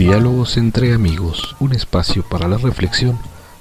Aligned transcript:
Diálogos 0.00 0.56
entre 0.56 0.94
amigos, 0.94 1.54
un 1.60 1.72
espacio 1.72 2.26
para 2.26 2.48
la 2.48 2.56
reflexión 2.56 3.18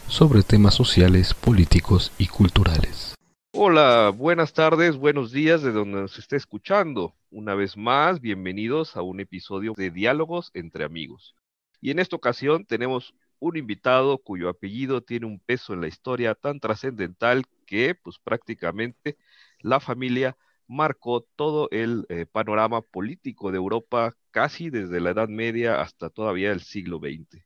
sobre 0.07 0.41
temas 0.41 0.73
sociales, 0.73 1.33
políticos 1.33 2.13
y 2.17 2.27
culturales. 2.27 3.13
Hola, 3.51 4.13
buenas 4.15 4.53
tardes, 4.53 4.95
buenos 4.95 5.33
días 5.33 5.61
de 5.63 5.73
donde 5.73 5.99
nos 5.99 6.17
esté 6.17 6.37
escuchando. 6.37 7.13
Una 7.29 7.55
vez 7.55 7.75
más, 7.75 8.21
bienvenidos 8.21 8.95
a 8.95 9.01
un 9.01 9.19
episodio 9.19 9.73
de 9.75 9.91
Diálogos 9.91 10.49
entre 10.53 10.85
amigos. 10.85 11.35
Y 11.81 11.91
en 11.91 11.99
esta 11.99 12.15
ocasión 12.15 12.63
tenemos 12.63 13.13
un 13.39 13.57
invitado 13.57 14.17
cuyo 14.17 14.47
apellido 14.47 15.01
tiene 15.01 15.25
un 15.25 15.39
peso 15.39 15.73
en 15.73 15.81
la 15.81 15.89
historia 15.89 16.35
tan 16.35 16.61
trascendental 16.61 17.43
que 17.65 17.95
pues 17.95 18.17
prácticamente 18.17 19.17
la 19.59 19.81
familia 19.81 20.37
marcó 20.69 21.27
todo 21.35 21.67
el 21.71 22.05
eh, 22.09 22.27
panorama 22.27 22.81
político 22.83 23.51
de 23.51 23.57
Europa 23.57 24.13
casi 24.29 24.69
desde 24.69 25.01
la 25.01 25.09
Edad 25.09 25.27
Media 25.27 25.81
hasta 25.81 26.11
todavía 26.11 26.51
el 26.51 26.61
siglo 26.61 26.99
XX. 26.99 27.43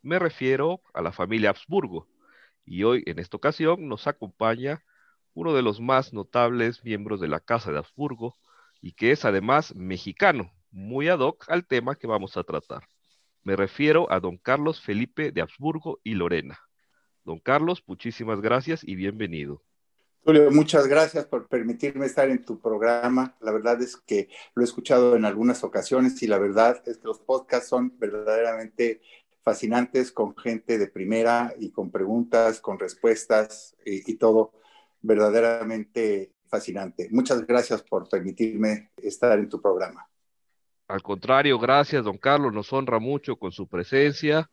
Me 0.00 0.18
refiero 0.18 0.80
a 0.94 1.02
la 1.02 1.12
familia 1.12 1.50
Habsburgo 1.50 2.08
y 2.64 2.84
hoy 2.84 3.02
en 3.06 3.18
esta 3.18 3.36
ocasión 3.36 3.88
nos 3.88 4.06
acompaña 4.06 4.82
uno 5.34 5.52
de 5.52 5.60
los 5.60 5.80
más 5.80 6.14
notables 6.14 6.82
miembros 6.82 7.20
de 7.20 7.28
la 7.28 7.40
Casa 7.40 7.70
de 7.72 7.78
Habsburgo 7.78 8.36
y 8.80 8.92
que 8.92 9.12
es 9.12 9.26
además 9.26 9.74
mexicano, 9.74 10.50
muy 10.70 11.08
ad 11.08 11.20
hoc 11.20 11.44
al 11.50 11.66
tema 11.66 11.96
que 11.96 12.06
vamos 12.06 12.38
a 12.38 12.42
tratar. 12.42 12.84
Me 13.42 13.54
refiero 13.54 14.10
a 14.10 14.18
don 14.18 14.38
Carlos 14.38 14.80
Felipe 14.80 15.30
de 15.30 15.42
Habsburgo 15.42 16.00
y 16.02 16.14
Lorena. 16.14 16.58
Don 17.22 17.38
Carlos, 17.38 17.82
muchísimas 17.86 18.40
gracias 18.40 18.82
y 18.82 18.96
bienvenido. 18.96 19.62
Julio, 20.24 20.52
muchas 20.52 20.86
gracias 20.86 21.26
por 21.26 21.48
permitirme 21.48 22.06
estar 22.06 22.30
en 22.30 22.44
tu 22.44 22.60
programa. 22.60 23.34
La 23.40 23.50
verdad 23.50 23.82
es 23.82 23.96
que 23.96 24.28
lo 24.54 24.62
he 24.62 24.64
escuchado 24.64 25.16
en 25.16 25.24
algunas 25.24 25.64
ocasiones 25.64 26.22
y 26.22 26.28
la 26.28 26.38
verdad 26.38 26.80
es 26.86 26.98
que 26.98 27.08
los 27.08 27.18
podcasts 27.18 27.68
son 27.68 27.98
verdaderamente 27.98 29.00
fascinantes 29.42 30.12
con 30.12 30.36
gente 30.36 30.78
de 30.78 30.86
primera 30.86 31.52
y 31.58 31.72
con 31.72 31.90
preguntas, 31.90 32.60
con 32.60 32.78
respuestas 32.78 33.76
y, 33.84 34.12
y 34.12 34.14
todo 34.14 34.52
verdaderamente 35.00 36.32
fascinante. 36.46 37.08
Muchas 37.10 37.44
gracias 37.44 37.82
por 37.82 38.08
permitirme 38.08 38.92
estar 38.98 39.36
en 39.36 39.48
tu 39.48 39.60
programa. 39.60 40.08
Al 40.86 41.02
contrario, 41.02 41.58
gracias, 41.58 42.04
don 42.04 42.18
Carlos. 42.18 42.52
Nos 42.52 42.72
honra 42.72 43.00
mucho 43.00 43.36
con 43.36 43.50
su 43.50 43.66
presencia. 43.66 44.48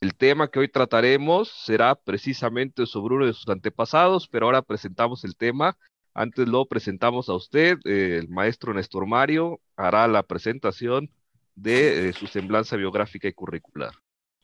El 0.00 0.14
tema 0.14 0.48
que 0.48 0.60
hoy 0.60 0.68
trataremos 0.68 1.48
será 1.48 1.96
precisamente 1.96 2.86
sobre 2.86 3.16
uno 3.16 3.26
de 3.26 3.32
sus 3.32 3.48
antepasados, 3.48 4.28
pero 4.28 4.46
ahora 4.46 4.62
presentamos 4.62 5.24
el 5.24 5.34
tema. 5.34 5.76
Antes 6.14 6.46
lo 6.46 6.66
presentamos 6.66 7.28
a 7.28 7.34
usted, 7.34 7.78
eh, 7.84 8.18
el 8.20 8.28
maestro 8.28 8.72
Néstor 8.72 9.06
Mario 9.06 9.58
hará 9.76 10.06
la 10.06 10.22
presentación 10.22 11.10
de 11.56 12.10
eh, 12.10 12.12
su 12.12 12.28
semblanza 12.28 12.76
biográfica 12.76 13.26
y 13.26 13.32
curricular. 13.32 13.90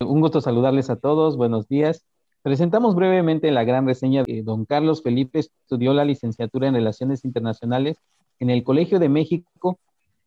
Un 0.01 0.21
gusto 0.21 0.41
saludarles 0.41 0.91
a 0.91 0.97
todos, 0.97 1.37
buenos 1.37 1.69
días. 1.69 2.05
Presentamos 2.43 2.97
brevemente 2.97 3.53
la 3.53 3.63
gran 3.63 3.87
reseña 3.87 4.25
de 4.25 4.43
don 4.43 4.65
Carlos 4.65 5.05
Felipe, 5.05 5.39
estudió 5.39 5.95
la 5.95 6.05
licenciatura 6.05 6.67
en 6.67 6.75
Relaciones 6.75 7.25
Internacionales 7.25 7.97
en 8.41 8.51
el 8.51 8.65
Colegio 8.65 8.99
de 8.99 9.09
México 9.09 9.79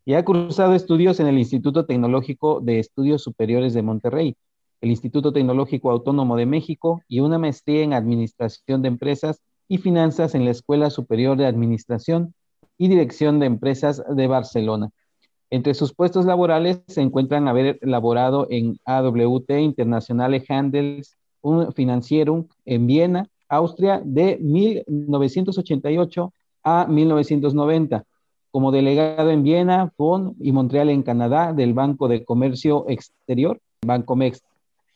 y 0.06 0.14
ha 0.14 0.24
cursado 0.24 0.74
estudios 0.74 1.20
en 1.20 1.28
el 1.28 1.38
Instituto 1.38 1.86
Tecnológico 1.86 2.62
de 2.62 2.80
Estudios 2.80 3.22
Superiores 3.22 3.74
de 3.74 3.82
Monterrey 3.82 4.38
el 4.82 4.90
Instituto 4.90 5.34
Tecnológico 5.34 5.92
Autónomo 5.92 6.36
de 6.36 6.46
México 6.46 7.02
y 7.08 7.20
una 7.20 7.38
maestría 7.38 7.84
en 7.84 7.94
Administración 7.94 8.82
de 8.82 8.90
Empresas 8.90 9.42
y 9.68 9.80
Finanzas 9.80 10.36
en 10.36 10.46
la 10.46 10.52
Escuela 10.52 10.90
Superior 10.90 11.38
de 11.38 11.46
Administración 11.46 12.34
y 12.78 12.88
Dirección 12.88 13.40
de 13.40 13.48
Empresas 13.48 14.04
de 14.08 14.28
Barcelona. 14.28 14.92
Entre 15.50 15.74
sus 15.74 15.94
puestos 15.94 16.26
laborales 16.26 16.82
se 16.88 17.02
encuentran 17.02 17.48
haber 17.48 17.80
elaborado 17.82 18.48
en 18.50 18.78
AWT 18.86 19.50
Internationale 19.60 20.44
Handels, 20.48 21.18
un 21.42 21.72
financiero 21.74 22.48
en 22.66 22.86
Viena, 22.86 23.30
Austria, 23.48 24.02
de 24.04 24.38
1988 24.42 26.34
a 26.64 26.86
1990, 26.88 28.04
como 28.52 28.72
delegado 28.72 29.30
en 29.32 29.44
Viena, 29.44 29.94
Bonn 29.98 30.36
y 30.40 30.52
Montreal 30.52 30.90
en 30.90 31.04
Canadá 31.04 31.54
del 31.54 31.74
Banco 31.74 32.10
de 32.10 32.26
Comercio 32.26 32.86
Exterior, 32.90 33.62
Bancomex, 33.86 34.42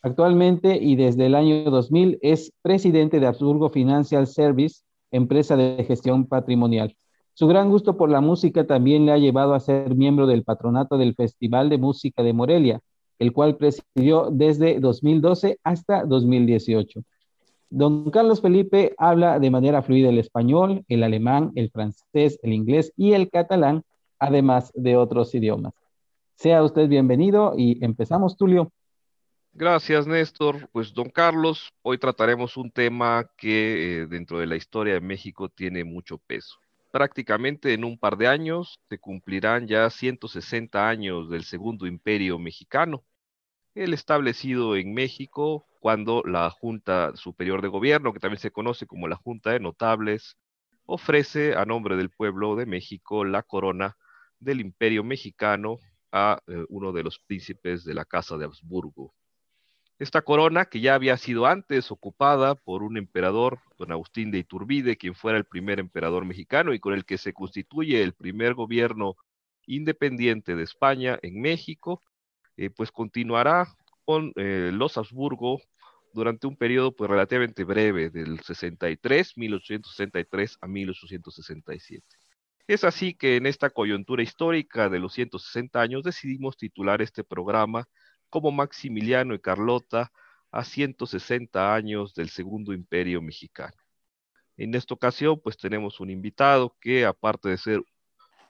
Actualmente 0.03 0.77
y 0.81 0.95
desde 0.95 1.27
el 1.27 1.35
año 1.35 1.69
2000 1.69 2.17
es 2.21 2.51
presidente 2.63 3.19
de 3.19 3.27
Habsburgo 3.27 3.69
Financial 3.69 4.25
Service, 4.25 4.81
empresa 5.11 5.55
de 5.55 5.83
gestión 5.83 6.25
patrimonial. 6.25 6.95
Su 7.33 7.47
gran 7.47 7.69
gusto 7.69 7.97
por 7.97 8.09
la 8.09 8.19
música 8.19 8.65
también 8.65 9.05
le 9.05 9.11
ha 9.11 9.17
llevado 9.17 9.53
a 9.53 9.59
ser 9.59 9.95
miembro 9.95 10.25
del 10.25 10.43
patronato 10.43 10.97
del 10.97 11.13
Festival 11.13 11.69
de 11.69 11.77
Música 11.77 12.23
de 12.23 12.33
Morelia, 12.33 12.81
el 13.19 13.31
cual 13.31 13.57
presidió 13.57 14.29
desde 14.31 14.79
2012 14.79 15.59
hasta 15.63 16.03
2018. 16.03 17.01
Don 17.69 18.09
Carlos 18.09 18.41
Felipe 18.41 18.95
habla 18.97 19.39
de 19.39 19.51
manera 19.51 19.83
fluida 19.83 20.09
el 20.09 20.17
español, 20.17 20.83
el 20.87 21.03
alemán, 21.03 21.51
el 21.55 21.69
francés, 21.69 22.39
el 22.41 22.53
inglés 22.53 22.91
y 22.97 23.13
el 23.13 23.29
catalán, 23.29 23.83
además 24.19 24.71
de 24.73 24.97
otros 24.97 25.33
idiomas. 25.35 25.73
Sea 26.35 26.63
usted 26.63 26.89
bienvenido 26.89 27.53
y 27.55 27.83
empezamos, 27.85 28.35
Tulio. 28.35 28.71
Gracias, 29.53 30.07
Néstor. 30.07 30.69
Pues, 30.71 30.93
don 30.93 31.09
Carlos, 31.09 31.73
hoy 31.81 31.97
trataremos 31.97 32.57
un 32.57 32.71
tema 32.71 33.29
que 33.37 34.01
eh, 34.03 34.07
dentro 34.07 34.39
de 34.39 34.47
la 34.47 34.55
historia 34.55 34.93
de 34.95 35.01
México 35.01 35.49
tiene 35.49 35.83
mucho 35.83 36.17
peso. 36.17 36.57
Prácticamente 36.91 37.73
en 37.73 37.83
un 37.85 37.97
par 37.97 38.17
de 38.17 38.27
años 38.27 38.79
se 38.89 38.97
cumplirán 38.99 39.67
ya 39.67 39.89
160 39.89 40.87
años 40.89 41.29
del 41.29 41.43
Segundo 41.43 41.85
Imperio 41.87 42.39
Mexicano, 42.39 43.03
el 43.75 43.93
establecido 43.93 44.75
en 44.75 44.93
México 44.93 45.65
cuando 45.81 46.23
la 46.25 46.49
Junta 46.49 47.15
Superior 47.15 47.61
de 47.61 47.69
Gobierno, 47.69 48.13
que 48.13 48.19
también 48.19 48.39
se 48.39 48.51
conoce 48.51 48.87
como 48.87 49.07
la 49.07 49.15
Junta 49.17 49.51
de 49.51 49.59
Notables, 49.59 50.37
ofrece 50.85 51.55
a 51.55 51.65
nombre 51.65 51.97
del 51.97 52.09
pueblo 52.09 52.55
de 52.55 52.65
México 52.65 53.25
la 53.25 53.43
corona 53.43 53.97
del 54.39 54.61
Imperio 54.61 55.03
Mexicano 55.03 55.77
a 56.11 56.39
eh, 56.47 56.65
uno 56.69 56.91
de 56.93 57.03
los 57.03 57.19
príncipes 57.19 57.83
de 57.85 57.93
la 57.93 58.05
Casa 58.05 58.37
de 58.37 58.45
Habsburgo, 58.45 59.13
esta 60.01 60.23
corona, 60.23 60.65
que 60.65 60.81
ya 60.81 60.95
había 60.95 61.15
sido 61.15 61.45
antes 61.45 61.91
ocupada 61.91 62.55
por 62.55 62.81
un 62.81 62.97
emperador, 62.97 63.59
don 63.77 63.91
Agustín 63.91 64.31
de 64.31 64.39
Iturbide, 64.39 64.97
quien 64.97 65.13
fuera 65.13 65.37
el 65.37 65.45
primer 65.45 65.79
emperador 65.79 66.25
mexicano 66.25 66.73
y 66.73 66.79
con 66.79 66.95
el 66.95 67.05
que 67.05 67.19
se 67.19 67.33
constituye 67.33 68.01
el 68.01 68.13
primer 68.13 68.55
gobierno 68.55 69.15
independiente 69.67 70.55
de 70.55 70.63
España 70.63 71.19
en 71.21 71.39
México, 71.39 72.01
eh, 72.57 72.71
pues 72.71 72.91
continuará 72.91 73.67
con 74.03 74.33
eh, 74.37 74.71
los 74.73 74.97
Habsburgo 74.97 75.61
durante 76.13 76.47
un 76.47 76.57
periodo 76.57 76.95
pues 76.95 77.07
relativamente 77.07 77.63
breve, 77.63 78.09
del 78.09 78.39
63, 78.39 79.37
1863 79.37 80.57
a 80.61 80.67
1867. 80.67 82.03
Es 82.65 82.83
así 82.83 83.13
que 83.13 83.35
en 83.35 83.45
esta 83.45 83.69
coyuntura 83.69 84.23
histórica 84.23 84.89
de 84.89 84.97
los 84.97 85.13
160 85.13 85.79
años 85.79 86.03
decidimos 86.03 86.57
titular 86.57 87.03
este 87.03 87.23
programa 87.23 87.87
como 88.31 88.51
Maximiliano 88.51 89.35
y 89.35 89.39
Carlota 89.39 90.11
a 90.51 90.63
160 90.63 91.75
años 91.75 92.15
del 92.15 92.29
Segundo 92.29 92.73
Imperio 92.73 93.21
Mexicano. 93.21 93.75
En 94.57 94.73
esta 94.75 94.93
ocasión, 94.95 95.39
pues 95.39 95.57
tenemos 95.57 95.99
un 95.99 96.09
invitado 96.09 96.75
que, 96.81 97.05
aparte 97.05 97.49
de 97.49 97.57
ser 97.57 97.83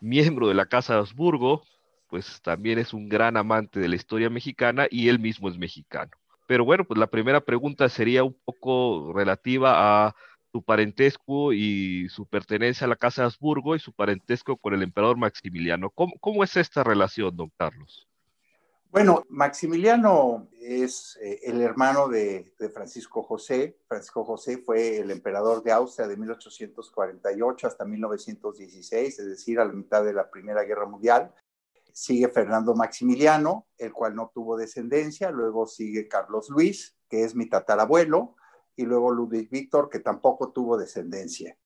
miembro 0.01 0.47
de 0.47 0.55
la 0.55 0.65
Casa 0.65 0.93
de 0.93 0.99
Habsburgo, 0.99 1.63
pues 2.09 2.41
también 2.41 2.79
es 2.79 2.93
un 2.93 3.09
gran 3.09 3.37
amante 3.37 3.79
de 3.79 3.87
la 3.89 3.95
historia 3.95 4.29
mexicana 4.29 4.87
y 4.89 5.09
él 5.09 5.19
mismo 5.19 5.49
es 5.49 5.57
mexicano. 5.57 6.11
Pero 6.47 6.65
bueno, 6.65 6.85
pues 6.85 6.99
la 6.99 7.07
primera 7.07 7.41
pregunta 7.41 7.87
sería 7.89 8.23
un 8.23 8.37
poco 8.45 9.13
relativa 9.13 10.07
a 10.07 10.15
su 10.51 10.61
parentesco 10.63 11.53
y 11.53 12.09
su 12.09 12.25
pertenencia 12.27 12.85
a 12.85 12.89
la 12.89 12.97
Casa 12.97 13.21
de 13.21 13.27
Habsburgo 13.27 13.75
y 13.75 13.79
su 13.79 13.93
parentesco 13.93 14.57
con 14.57 14.73
el 14.73 14.83
emperador 14.83 15.17
Maximiliano. 15.17 15.89
¿Cómo, 15.91 16.13
cómo 16.19 16.43
es 16.43 16.57
esta 16.57 16.83
relación, 16.83 17.35
don 17.37 17.51
Carlos? 17.57 18.10
Bueno, 18.91 19.23
Maximiliano 19.29 20.49
es 20.59 21.17
eh, 21.21 21.39
el 21.43 21.61
hermano 21.61 22.09
de, 22.09 22.51
Francisco 22.73 23.23
José. 23.23 23.77
Francisco 23.87 24.25
José 24.25 24.57
fue 24.57 24.97
el 24.97 25.11
emperador 25.11 25.63
de 25.63 25.71
Austria 25.71 26.09
de 26.09 26.17
1848 26.17 27.67
hasta 27.67 27.85
1916, 27.85 29.17
es 29.17 29.25
decir, 29.25 29.61
a 29.61 29.65
la 29.65 29.71
mitad 29.71 30.03
de 30.03 30.11
la 30.11 30.29
Primera 30.29 30.63
Guerra 30.63 30.85
Mundial. 30.85 31.33
Sigue 31.93 32.27
Fernando 32.27 32.75
Maximiliano, 32.75 33.65
el 33.77 33.93
cual 33.93 34.13
no 34.13 34.29
tuvo 34.33 34.57
descendencia. 34.57 35.31
Luego 35.31 35.67
sigue 35.67 36.09
Carlos 36.09 36.49
Luis, 36.49 36.97
que 37.07 37.23
es 37.23 37.33
mi 37.33 37.47
tatarabuelo. 37.47 38.35
Y 38.75 38.83
luego 38.83 39.11
Ludwig 39.11 39.49
Víctor, 39.49 39.89
que 39.89 39.99
tampoco 39.99 40.51
tuvo 40.51 40.77
descendencia. 40.77 41.57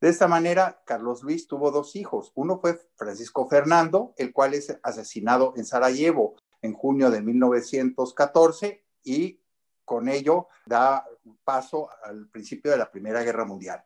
De 0.00 0.08
esta 0.08 0.26
manera, 0.26 0.82
Carlos 0.84 1.22
Luis 1.22 1.46
tuvo 1.46 1.70
dos 1.70 1.94
hijos. 1.94 2.32
Uno 2.34 2.58
fue 2.58 2.76
Francisco 2.96 3.48
Fernando, 3.48 4.14
el 4.16 4.32
cual 4.32 4.54
es 4.54 4.76
asesinado 4.82 5.54
en 5.56 5.64
Sarajevo 5.64 6.34
en 6.62 6.72
junio 6.72 7.10
de 7.10 7.20
1914 7.20 8.84
y 9.04 9.40
con 9.84 10.08
ello 10.08 10.48
da 10.64 11.04
paso 11.44 11.88
al 12.04 12.28
principio 12.28 12.70
de 12.70 12.78
la 12.78 12.90
Primera 12.90 13.22
Guerra 13.22 13.44
Mundial. 13.44 13.84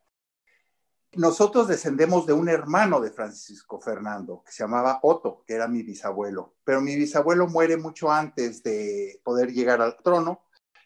Nosotros 1.14 1.66
descendemos 1.66 2.26
de 2.26 2.34
un 2.34 2.48
hermano 2.48 3.00
de 3.00 3.10
Francisco 3.10 3.80
Fernando, 3.80 4.42
que 4.44 4.52
se 4.52 4.62
llamaba 4.62 5.00
Otto, 5.02 5.42
que 5.46 5.54
era 5.54 5.66
mi 5.66 5.82
bisabuelo, 5.82 6.56
pero 6.62 6.82
mi 6.82 6.94
bisabuelo 6.94 7.48
muere 7.48 7.78
mucho 7.78 8.12
antes 8.12 8.62
de 8.62 9.20
poder 9.24 9.50
llegar 9.52 9.80
al 9.80 9.96
trono 9.96 10.42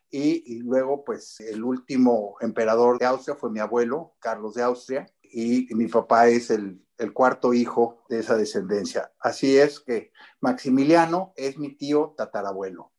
y, 0.08 0.58
luego 0.60 1.04
pues 1.04 1.38
el 1.40 1.62
último 1.62 2.36
emperador 2.40 2.98
de 2.98 3.06
Austria 3.06 3.36
fue 3.36 3.50
mi 3.50 3.60
abuelo, 3.60 4.14
Carlos 4.18 4.54
de 4.54 4.62
Austria, 4.62 5.06
y 5.32 5.68
mi 5.74 5.86
papá 5.86 6.28
es 6.28 6.50
el, 6.50 6.80
cuarto 7.14 7.54
hijo 7.54 8.04
de 8.10 8.18
esa 8.18 8.36
descendencia. 8.36 9.10
Así 9.18 9.56
es 9.56 9.80
que 9.80 10.12
Maximiliano 10.40 11.32
es 11.34 11.56
mi 11.56 11.74
tío 11.74 12.12
tatarabuelo. 12.14 12.92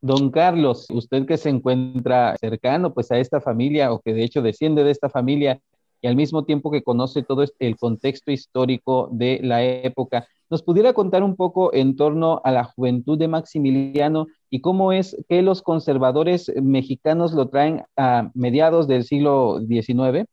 Don 0.00 0.30
Carlos, 0.30 0.86
usted 0.90 1.26
que 1.26 1.36
se 1.36 1.50
encuentra 1.50 2.34
cercano 2.40 2.94
pues 2.94 3.10
a 3.12 3.18
esta 3.18 3.42
familia 3.42 3.92
o 3.92 4.00
que 4.00 4.14
de 4.14 4.24
hecho 4.24 4.40
desciende 4.40 4.84
de 4.84 4.90
esta 4.90 5.10
familia, 5.10 5.60
y 6.00 6.06
al 6.06 6.16
mismo 6.16 6.44
tiempo 6.44 6.70
que 6.70 6.82
conoce 6.82 7.22
todo 7.22 7.44
el 7.58 7.76
contexto 7.76 8.30
histórico 8.30 9.08
de 9.12 9.40
la 9.42 9.64
época. 9.64 10.26
¿Nos 10.48 10.62
pudiera 10.62 10.92
contar 10.92 11.22
un 11.22 11.36
poco 11.36 11.74
en 11.74 11.96
torno 11.96 12.40
a 12.44 12.52
la 12.52 12.64
juventud 12.64 13.18
de 13.18 13.28
Maximiliano 13.28 14.26
y 14.48 14.60
cómo 14.60 14.92
es 14.92 15.16
que 15.28 15.42
los 15.42 15.62
conservadores 15.62 16.52
mexicanos 16.62 17.32
lo 17.32 17.48
traen 17.48 17.82
a 17.96 18.30
mediados 18.34 18.86
del 18.86 19.04
siglo 19.04 19.60
XIX? 19.66 20.26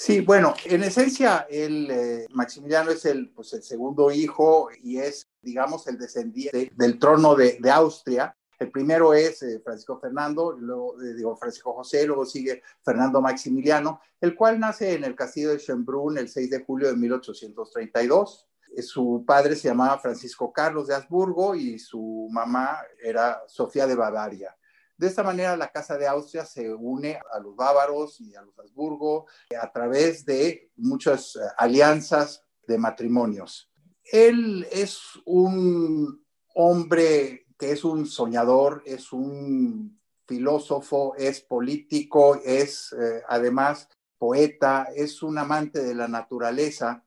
Sí, 0.00 0.20
bueno, 0.20 0.54
en 0.64 0.84
esencia, 0.84 1.48
el, 1.50 1.90
eh, 1.90 2.26
Maximiliano 2.30 2.92
es 2.92 3.04
el, 3.04 3.30
pues, 3.30 3.52
el 3.52 3.64
segundo 3.64 4.12
hijo 4.12 4.68
y 4.80 4.98
es, 4.98 5.28
digamos, 5.42 5.88
el 5.88 5.98
descendiente 5.98 6.70
del 6.76 7.00
trono 7.00 7.34
de, 7.34 7.58
Austria 7.68 8.32
el 8.60 8.70
primero 8.70 9.12
es 9.12 9.42
eh, 9.42 9.60
Francisco 9.62 9.98
Fernando, 9.98 10.52
luego 10.52 11.00
eh, 11.02 11.14
digo 11.14 11.36
Francisco 11.36 11.72
José, 11.72 12.06
luego 12.06 12.24
sigue 12.24 12.62
Fernando 12.84 13.20
Maximiliano, 13.20 14.00
el 14.20 14.34
cual 14.36 14.60
nace 14.60 14.94
en 14.94 15.02
el 15.02 15.16
castillo 15.16 15.50
de 15.50 15.58
Schönbrunn 15.58 16.18
el 16.18 16.28
6 16.28 16.50
de 16.50 16.64
julio 16.64 16.88
de 16.88 16.96
1832. 16.96 18.46
Eh, 18.76 18.82
su 18.82 19.24
padre 19.26 19.54
se 19.54 19.68
llamaba 19.68 19.98
Francisco 19.98 20.52
Carlos 20.52 20.88
de 20.88 20.94
Habsburgo 20.94 21.54
y 21.54 21.78
su 21.78 22.28
mamá 22.30 22.78
era 23.02 23.42
Sofía 23.46 23.86
de 23.86 23.94
Bavaria. 23.94 24.56
De 24.98 25.06
esta 25.06 25.22
manera, 25.22 25.56
la 25.56 25.70
Casa 25.70 25.96
de 25.96 26.08
Austria 26.08 26.44
se 26.44 26.74
une 26.74 27.20
a 27.32 27.38
los 27.38 27.54
bávaros 27.54 28.20
y 28.20 28.34
a 28.34 28.42
los 28.42 28.58
Habsburgo 28.58 29.26
a 29.58 29.70
través 29.70 30.24
de 30.24 30.72
muchas 30.76 31.38
alianzas 31.56 32.44
de 32.66 32.78
matrimonios. 32.78 33.70
Él 34.02 34.66
es 34.72 35.00
un 35.24 36.24
hombre 36.54 37.46
que 37.56 37.70
es 37.70 37.84
un 37.84 38.06
soñador, 38.06 38.82
es 38.86 39.12
un 39.12 40.00
filósofo, 40.26 41.14
es 41.16 41.40
político, 41.42 42.40
es 42.44 42.92
eh, 42.92 43.22
además 43.28 43.88
poeta, 44.18 44.88
es 44.96 45.22
un 45.22 45.38
amante 45.38 45.82
de 45.82 45.94
la 45.94 46.08
naturaleza 46.08 47.04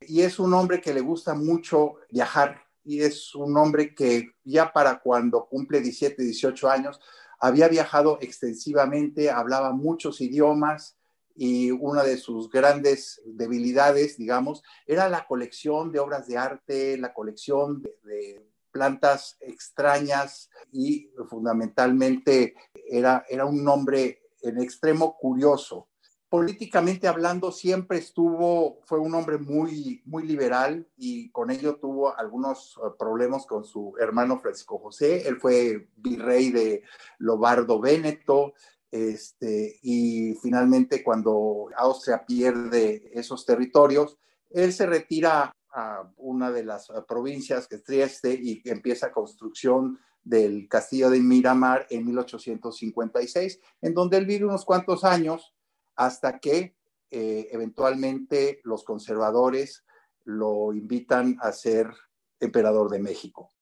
y 0.00 0.20
es 0.20 0.38
un 0.38 0.52
hombre 0.52 0.80
que 0.80 0.92
le 0.92 1.00
gusta 1.00 1.34
mucho 1.34 1.94
viajar 2.10 2.66
y 2.84 3.00
es 3.00 3.34
un 3.34 3.56
hombre 3.56 3.94
que 3.94 4.32
ya 4.44 4.72
para 4.72 5.00
cuando 5.00 5.46
cumple 5.46 5.80
17, 5.80 6.22
18 6.22 6.70
años 6.70 7.00
había 7.40 7.68
viajado 7.68 8.18
extensivamente, 8.20 9.30
hablaba 9.30 9.72
muchos 9.72 10.20
idiomas 10.20 10.96
y 11.34 11.70
una 11.70 12.02
de 12.02 12.18
sus 12.18 12.50
grandes 12.50 13.22
debilidades, 13.24 14.18
digamos, 14.18 14.62
era 14.86 15.08
la 15.08 15.26
colección 15.26 15.90
de 15.90 15.98
obras 15.98 16.26
de 16.26 16.36
arte, 16.36 16.98
la 16.98 17.14
colección 17.14 17.82
de 18.04 18.46
plantas 18.70 19.36
extrañas 19.40 20.50
y 20.70 21.10
fundamentalmente 21.28 22.54
era, 22.88 23.24
era 23.28 23.46
un 23.46 23.66
hombre 23.66 24.22
en 24.42 24.60
extremo 24.60 25.16
curioso. 25.16 25.88
Políticamente 26.30 27.08
hablando, 27.08 27.50
siempre 27.50 27.98
estuvo, 27.98 28.78
fue 28.84 29.00
un 29.00 29.12
hombre 29.16 29.36
muy, 29.36 30.00
muy 30.04 30.22
liberal 30.22 30.86
y 30.96 31.28
con 31.32 31.50
ello 31.50 31.74
tuvo 31.74 32.16
algunos 32.16 32.78
eh, 32.78 32.88
problemas 32.96 33.46
con 33.46 33.64
su 33.64 33.94
hermano 33.98 34.38
Francisco 34.38 34.78
José. 34.78 35.26
Él 35.26 35.40
fue 35.40 35.88
virrey 35.96 36.52
de 36.52 36.84
Lobardo 37.18 37.80
Véneto, 37.80 38.54
este, 38.92 39.80
y 39.82 40.34
finalmente 40.40 41.02
cuando 41.02 41.66
Austria 41.76 42.24
pierde 42.24 43.10
esos 43.12 43.44
territorios, 43.44 44.16
él 44.50 44.72
se 44.72 44.86
retira 44.86 45.52
a 45.72 46.12
una 46.16 46.52
de 46.52 46.62
las 46.62 46.92
provincias 47.08 47.66
que 47.66 47.74
es 47.74 47.82
Trieste 47.82 48.38
y 48.40 48.62
empieza 48.66 49.10
construcción 49.10 49.98
del 50.22 50.68
castillo 50.68 51.10
de 51.10 51.18
Miramar 51.18 51.88
en 51.90 52.06
1856, 52.06 53.58
en 53.80 53.94
donde 53.94 54.16
él 54.16 54.26
vive 54.26 54.44
unos 54.44 54.64
cuantos 54.64 55.02
años 55.02 55.56
hasta 56.00 56.38
que 56.40 56.74
eh, 57.10 57.48
eventualmente 57.52 58.62
los 58.64 58.84
conservadores 58.84 59.84
lo 60.24 60.72
invitan 60.72 61.36
a 61.42 61.52
ser 61.52 61.92
emperador 62.40 62.88
de 62.88 63.00
México. 63.00 63.52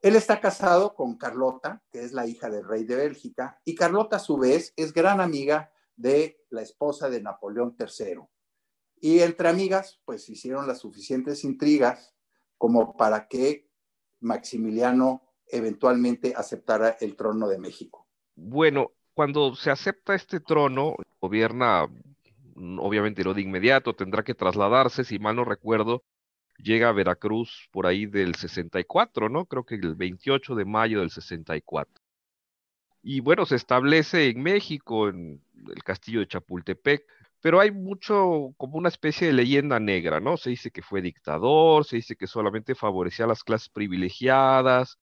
Él 0.00 0.14
está 0.14 0.40
casado 0.40 0.94
con 0.94 1.18
Carlota, 1.18 1.82
que 1.90 2.04
es 2.04 2.12
la 2.12 2.28
hija 2.28 2.48
del 2.48 2.64
rey 2.64 2.84
de 2.84 2.94
Bélgica, 2.94 3.60
y 3.64 3.74
Carlota 3.74 4.16
a 4.16 4.20
su 4.20 4.38
vez 4.38 4.72
es 4.76 4.92
gran 4.92 5.20
amiga 5.20 5.72
de 5.96 6.40
la 6.50 6.62
esposa 6.62 7.10
de 7.10 7.22
Napoleón 7.22 7.74
III. 7.76 8.20
Y 9.00 9.18
entre 9.18 9.48
amigas, 9.48 10.00
pues 10.04 10.28
hicieron 10.28 10.68
las 10.68 10.78
suficientes 10.78 11.42
intrigas 11.42 12.14
como 12.56 12.96
para 12.96 13.26
que 13.26 13.68
Maximiliano 14.20 15.22
eventualmente 15.48 16.34
aceptara 16.36 16.90
el 17.00 17.16
trono 17.16 17.48
de 17.48 17.58
México. 17.58 18.06
Bueno, 18.36 18.92
cuando 19.20 19.54
se 19.54 19.70
acepta 19.70 20.14
este 20.14 20.40
trono, 20.40 20.94
gobierna, 21.20 21.86
mm, 22.54 22.78
obviamente 22.78 23.22
no 23.22 23.34
de 23.34 23.42
inmediato, 23.42 23.94
tendrá 23.94 24.22
que 24.22 24.34
trasladarse, 24.34 25.04
si 25.04 25.18
mal 25.18 25.36
no 25.36 25.44
recuerdo, 25.44 26.04
llega 26.56 26.88
a 26.88 26.92
Veracruz 26.92 27.68
por 27.70 27.86
ahí 27.86 28.06
del 28.06 28.34
64, 28.34 29.28
¿no? 29.28 29.44
Creo 29.44 29.64
que 29.64 29.74
el 29.74 29.94
28 29.94 30.54
de 30.54 30.64
mayo 30.64 31.00
del 31.00 31.10
64. 31.10 32.02
Y 33.02 33.20
bueno, 33.20 33.44
se 33.44 33.56
establece 33.56 34.30
en 34.30 34.42
México, 34.42 35.10
en 35.10 35.42
el 35.74 35.82
castillo 35.84 36.20
de 36.20 36.28
Chapultepec, 36.28 37.04
pero 37.42 37.60
hay 37.60 37.72
mucho 37.72 38.54
como 38.56 38.78
una 38.78 38.88
especie 38.88 39.26
de 39.26 39.34
leyenda 39.34 39.80
negra, 39.80 40.20
¿no? 40.20 40.38
Se 40.38 40.50
dice 40.50 40.70
que 40.70 40.82
fue 40.82 41.02
dictador, 41.02 41.84
se 41.84 41.96
dice 41.96 42.16
que 42.16 42.26
solamente 42.26 42.74
favorecía 42.74 43.26
a 43.26 43.28
las 43.28 43.44
clases 43.44 43.68
privilegiadas, 43.68 44.98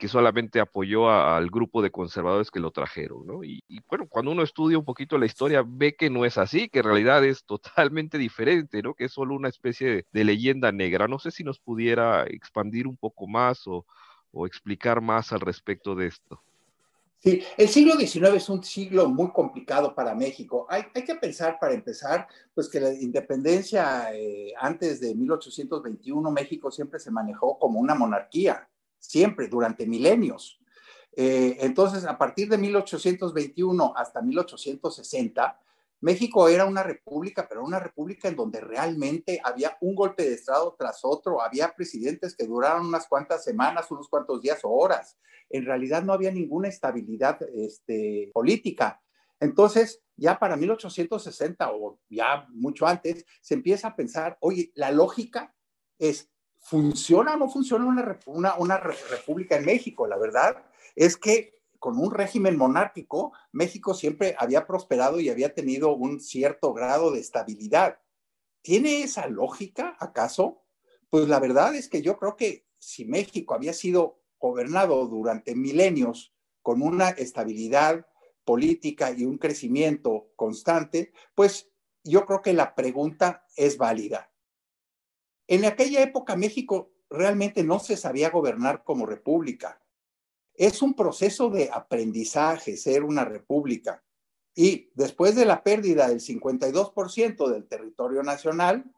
que 0.00 0.08
solamente 0.08 0.58
apoyó 0.58 1.08
al 1.10 1.50
grupo 1.50 1.82
de 1.82 1.92
conservadores 1.92 2.50
que 2.50 2.58
lo 2.58 2.72
trajeron, 2.72 3.26
¿no? 3.26 3.44
Y, 3.44 3.62
bueno, 3.88 4.08
cuando 4.08 4.32
uno 4.32 4.42
estudia 4.42 4.78
un 4.78 4.84
poquito 4.84 5.18
la 5.18 5.26
historia, 5.26 5.62
ve 5.64 5.94
que 5.94 6.10
no 6.10 6.24
es 6.24 6.38
así, 6.38 6.68
que 6.68 6.80
en 6.80 6.86
realidad 6.86 7.24
es 7.24 7.44
totalmente 7.44 8.18
diferente, 8.18 8.82
¿no? 8.82 8.94
Que 8.94 9.04
es 9.04 9.12
solo 9.12 9.34
una 9.34 9.48
especie 9.48 10.06
de, 10.10 10.24
leyenda 10.24 10.72
negra. 10.72 11.06
No 11.06 11.18
sé 11.18 11.30
si 11.30 11.44
nos 11.44 11.60
pudiera 11.60 12.24
expandir 12.24 12.86
un 12.86 12.96
poco 12.96 13.26
más 13.28 13.64
o 13.66 13.84
explicar 14.46 15.00
más 15.00 15.32
al 15.32 15.40
respecto 15.40 15.94
de 15.94 16.06
esto. 16.06 16.42
Sí, 17.22 17.42
el 17.58 17.68
siglo 17.68 17.96
XIX 17.96 18.28
es 18.34 18.48
un 18.48 18.64
siglo 18.64 19.06
muy 19.06 19.30
complicado 19.30 19.94
para 19.94 20.14
México. 20.14 20.66
Hay, 20.70 20.84
que 21.04 21.14
pensar, 21.16 21.58
para 21.60 21.74
empezar, 21.74 22.26
pues 22.54 22.66
que 22.70 22.80
la 22.80 22.94
independencia 22.94 24.08
eh, 24.14 24.54
antes 24.58 25.00
de 25.00 25.14
1821, 25.14 26.30
México 26.30 26.70
siempre 26.70 26.98
se 26.98 27.10
manejó 27.10 27.58
como 27.58 27.78
una 27.78 27.94
monarquía, 27.94 28.66
siempre, 29.00 29.48
durante 29.48 29.86
milenios. 29.86 30.60
Eh, 31.16 31.56
entonces, 31.60 32.04
a 32.04 32.16
partir 32.16 32.48
de 32.48 32.58
1821 32.58 33.94
hasta 33.96 34.22
1860, 34.22 35.58
México 36.02 36.48
era 36.48 36.64
una 36.64 36.82
república, 36.82 37.46
pero 37.48 37.62
una 37.62 37.78
república 37.78 38.28
en 38.28 38.36
donde 38.36 38.60
realmente 38.60 39.40
había 39.44 39.76
un 39.80 39.94
golpe 39.94 40.22
de 40.22 40.34
Estado 40.34 40.74
tras 40.78 41.00
otro, 41.02 41.42
había 41.42 41.74
presidentes 41.74 42.34
que 42.34 42.46
duraron 42.46 42.86
unas 42.86 43.06
cuantas 43.06 43.44
semanas, 43.44 43.90
unos 43.90 44.08
cuantos 44.08 44.40
días 44.40 44.60
o 44.62 44.70
horas. 44.70 45.18
En 45.50 45.66
realidad 45.66 46.02
no 46.02 46.12
había 46.12 46.30
ninguna 46.30 46.68
estabilidad 46.68 47.38
este, 47.54 48.30
política. 48.32 49.02
Entonces, 49.40 50.02
ya 50.16 50.38
para 50.38 50.56
1860 50.56 51.70
o 51.72 51.98
ya 52.08 52.46
mucho 52.50 52.86
antes, 52.86 53.26
se 53.42 53.54
empieza 53.54 53.88
a 53.88 53.96
pensar, 53.96 54.38
oye, 54.40 54.72
la 54.74 54.92
lógica 54.92 55.54
es, 55.98 56.30
¿funciona 56.60 57.34
o 57.34 57.36
no 57.36 57.48
funciona 57.48 57.86
una, 58.26 58.54
una, 58.56 58.76
república 58.78 59.56
en 59.56 59.64
México? 59.64 60.06
La 60.06 60.18
verdad 60.18 60.64
es 60.94 61.16
que 61.16 61.60
con 61.78 61.98
un 61.98 62.12
régimen 62.12 62.56
monárquico, 62.56 63.32
México 63.52 63.94
siempre 63.94 64.36
había 64.38 64.66
prosperado 64.66 65.18
y 65.18 65.30
había 65.30 65.54
tenido 65.54 65.94
un 65.94 66.20
cierto 66.20 66.74
grado 66.74 67.10
de 67.10 67.20
estabilidad. 67.20 67.98
¿Tiene 68.62 69.02
esa 69.02 69.26
lógica, 69.26 69.96
acaso? 69.98 70.62
Pues 71.08 71.26
la 71.28 71.40
verdad 71.40 71.74
es 71.74 71.88
que 71.88 72.02
yo 72.02 72.18
creo 72.18 72.36
que 72.36 72.66
si 72.78 73.06
México 73.06 73.54
había 73.54 73.72
sido 73.72 74.20
gobernado 74.38 75.06
durante 75.06 75.54
milenios 75.54 76.34
con 76.62 76.82
una 76.82 77.08
estabilidad 77.10 78.06
política 78.44 79.12
y 79.12 79.24
un 79.24 79.38
crecimiento 79.38 80.32
constante, 80.36 81.12
pues 81.34 81.70
yo 82.04 82.26
creo 82.26 82.42
que 82.42 82.52
la 82.52 82.74
pregunta 82.74 83.46
es 83.56 83.76
válida. 83.76 84.29
En 85.50 85.64
aquella 85.64 86.00
época 86.00 86.36
México 86.36 86.92
realmente 87.10 87.64
no 87.64 87.80
se 87.80 87.96
sabía 87.96 88.30
gobernar 88.30 88.84
como 88.84 89.04
república. 89.04 89.82
Es 90.54 90.80
un 90.80 90.94
proceso 90.94 91.50
de 91.50 91.68
aprendizaje 91.72 92.76
ser 92.76 93.02
una 93.02 93.24
república. 93.24 94.04
Y 94.54 94.92
después 94.94 95.34
de 95.34 95.46
la 95.46 95.64
pérdida 95.64 96.08
del 96.08 96.20
52% 96.20 97.48
del 97.48 97.66
territorio 97.66 98.22
nacional, 98.22 98.94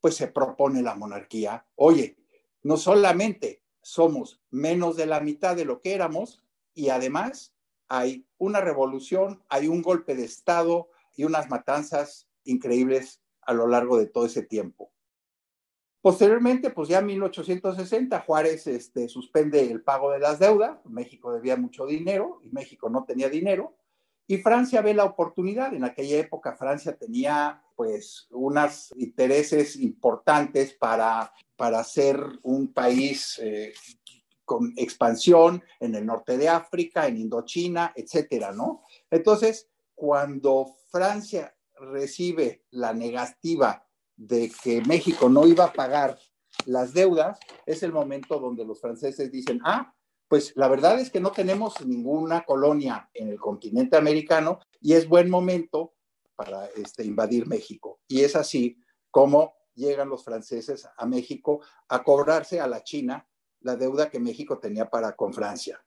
pues 0.00 0.16
se 0.16 0.26
propone 0.26 0.82
la 0.82 0.96
monarquía. 0.96 1.68
Oye, 1.76 2.16
no 2.64 2.78
solamente 2.78 3.62
somos 3.80 4.42
menos 4.50 4.96
de 4.96 5.06
la 5.06 5.20
mitad 5.20 5.54
de 5.54 5.66
lo 5.66 5.80
que 5.80 5.94
éramos 5.94 6.42
y 6.74 6.88
además 6.88 7.54
hay 7.86 8.26
una 8.38 8.60
revolución, 8.60 9.44
hay 9.48 9.68
un 9.68 9.82
golpe 9.82 10.16
de 10.16 10.24
Estado 10.24 10.88
y 11.14 11.22
unas 11.22 11.48
matanzas 11.48 12.28
increíbles 12.42 13.22
a 13.42 13.52
lo 13.52 13.68
largo 13.68 13.98
de 13.98 14.06
todo 14.06 14.26
ese 14.26 14.42
tiempo. 14.42 14.92
Posteriormente, 16.02 16.70
pues 16.70 16.88
ya 16.88 16.98
en 16.98 17.06
1860, 17.06 18.20
Juárez 18.20 18.66
este, 18.66 19.08
suspende 19.08 19.70
el 19.70 19.82
pago 19.82 20.10
de 20.10 20.18
las 20.18 20.40
deudas, 20.40 20.78
México 20.84 21.32
debía 21.32 21.56
mucho 21.56 21.86
dinero 21.86 22.40
y 22.42 22.50
México 22.50 22.90
no 22.90 23.04
tenía 23.04 23.28
dinero, 23.28 23.76
y 24.26 24.38
Francia 24.38 24.82
ve 24.82 24.94
la 24.94 25.04
oportunidad. 25.04 25.72
En 25.74 25.84
aquella 25.84 26.18
época 26.18 26.56
Francia 26.56 26.96
tenía 26.96 27.62
pues 27.76 28.26
unos 28.30 28.92
intereses 28.96 29.76
importantes 29.76 30.72
para, 30.74 31.32
para 31.56 31.84
ser 31.84 32.20
un 32.42 32.72
país 32.72 33.38
eh, 33.40 33.72
con 34.44 34.72
expansión 34.76 35.62
en 35.78 35.94
el 35.94 36.04
norte 36.04 36.36
de 36.36 36.48
África, 36.48 37.06
en 37.06 37.18
Indochina, 37.18 37.92
etcétera, 37.94 38.50
¿no? 38.52 38.82
Entonces, 39.08 39.68
cuando 39.94 40.66
Francia 40.90 41.54
recibe 41.78 42.64
la 42.70 42.92
negativa 42.92 43.86
de 44.16 44.50
que 44.62 44.82
México 44.82 45.28
no 45.28 45.46
iba 45.46 45.64
a 45.64 45.72
pagar 45.72 46.18
las 46.66 46.92
deudas, 46.92 47.38
es 47.66 47.82
el 47.82 47.92
momento 47.92 48.38
donde 48.38 48.64
los 48.64 48.80
franceses 48.80 49.30
dicen, 49.30 49.60
ah, 49.64 49.94
pues 50.28 50.52
la 50.56 50.68
verdad 50.68 50.98
es 50.98 51.10
que 51.10 51.20
no 51.20 51.30
tenemos 51.30 51.84
ninguna 51.84 52.44
colonia 52.44 53.10
en 53.12 53.28
el 53.28 53.38
continente 53.38 53.96
americano 53.96 54.60
y 54.80 54.94
es 54.94 55.08
buen 55.08 55.28
momento 55.28 55.94
para 56.34 56.66
este, 56.68 57.04
invadir 57.04 57.46
México. 57.46 58.00
Y 58.08 58.22
es 58.22 58.34
así 58.36 58.78
como 59.10 59.54
llegan 59.74 60.08
los 60.08 60.24
franceses 60.24 60.88
a 60.96 61.06
México 61.06 61.60
a 61.88 62.02
cobrarse 62.02 62.60
a 62.60 62.66
la 62.66 62.82
China 62.82 63.26
la 63.60 63.76
deuda 63.76 64.10
que 64.10 64.18
México 64.18 64.58
tenía 64.58 64.88
para 64.88 65.14
con 65.14 65.32
Francia. 65.32 65.84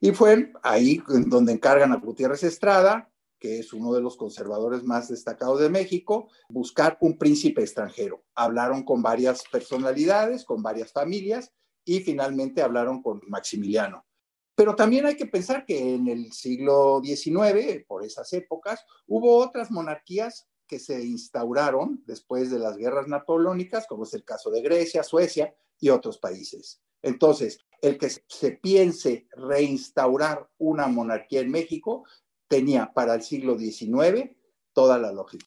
Y 0.00 0.12
fue 0.12 0.52
ahí 0.62 1.02
donde 1.26 1.52
encargan 1.52 1.92
a 1.92 1.96
Gutiérrez 1.96 2.44
Estrada, 2.44 3.10
que 3.38 3.58
es 3.58 3.72
uno 3.72 3.92
de 3.92 4.00
los 4.00 4.16
conservadores 4.16 4.82
más 4.82 5.08
destacados 5.08 5.60
de 5.60 5.68
México, 5.68 6.28
buscar 6.48 6.96
un 7.00 7.18
príncipe 7.18 7.62
extranjero. 7.62 8.24
Hablaron 8.34 8.84
con 8.84 9.02
varias 9.02 9.44
personalidades, 9.50 10.44
con 10.44 10.62
varias 10.62 10.92
familias, 10.92 11.52
y 11.84 12.00
finalmente 12.00 12.62
hablaron 12.62 13.02
con 13.02 13.20
Maximiliano. 13.28 14.04
Pero 14.56 14.74
también 14.74 15.06
hay 15.06 15.16
que 15.16 15.26
pensar 15.26 15.64
que 15.66 15.94
en 15.94 16.08
el 16.08 16.32
siglo 16.32 17.00
XIX, 17.04 17.84
por 17.86 18.04
esas 18.04 18.32
épocas, 18.32 18.84
hubo 19.06 19.36
otras 19.36 19.70
monarquías 19.70 20.48
que 20.66 20.78
se 20.78 21.04
instauraron 21.04 22.02
después 22.06 22.50
de 22.50 22.58
las 22.58 22.76
guerras 22.76 23.06
napoleónicas, 23.06 23.86
como 23.86 24.04
es 24.04 24.14
el 24.14 24.24
caso 24.24 24.50
de 24.50 24.62
Grecia, 24.62 25.02
Suecia 25.02 25.54
y 25.78 25.90
otros 25.90 26.18
países. 26.18 26.80
Entonces, 27.02 27.60
el 27.82 27.98
que 27.98 28.10
se 28.10 28.52
piense 28.52 29.28
reinstaurar 29.32 30.48
una 30.58 30.88
monarquía 30.88 31.40
en 31.40 31.50
México 31.50 32.04
tenía 32.48 32.92
para 32.94 33.14
el 33.14 33.22
siglo 33.22 33.58
XIX 33.58 34.30
toda 34.72 34.98
la 34.98 35.12
lógica. 35.12 35.46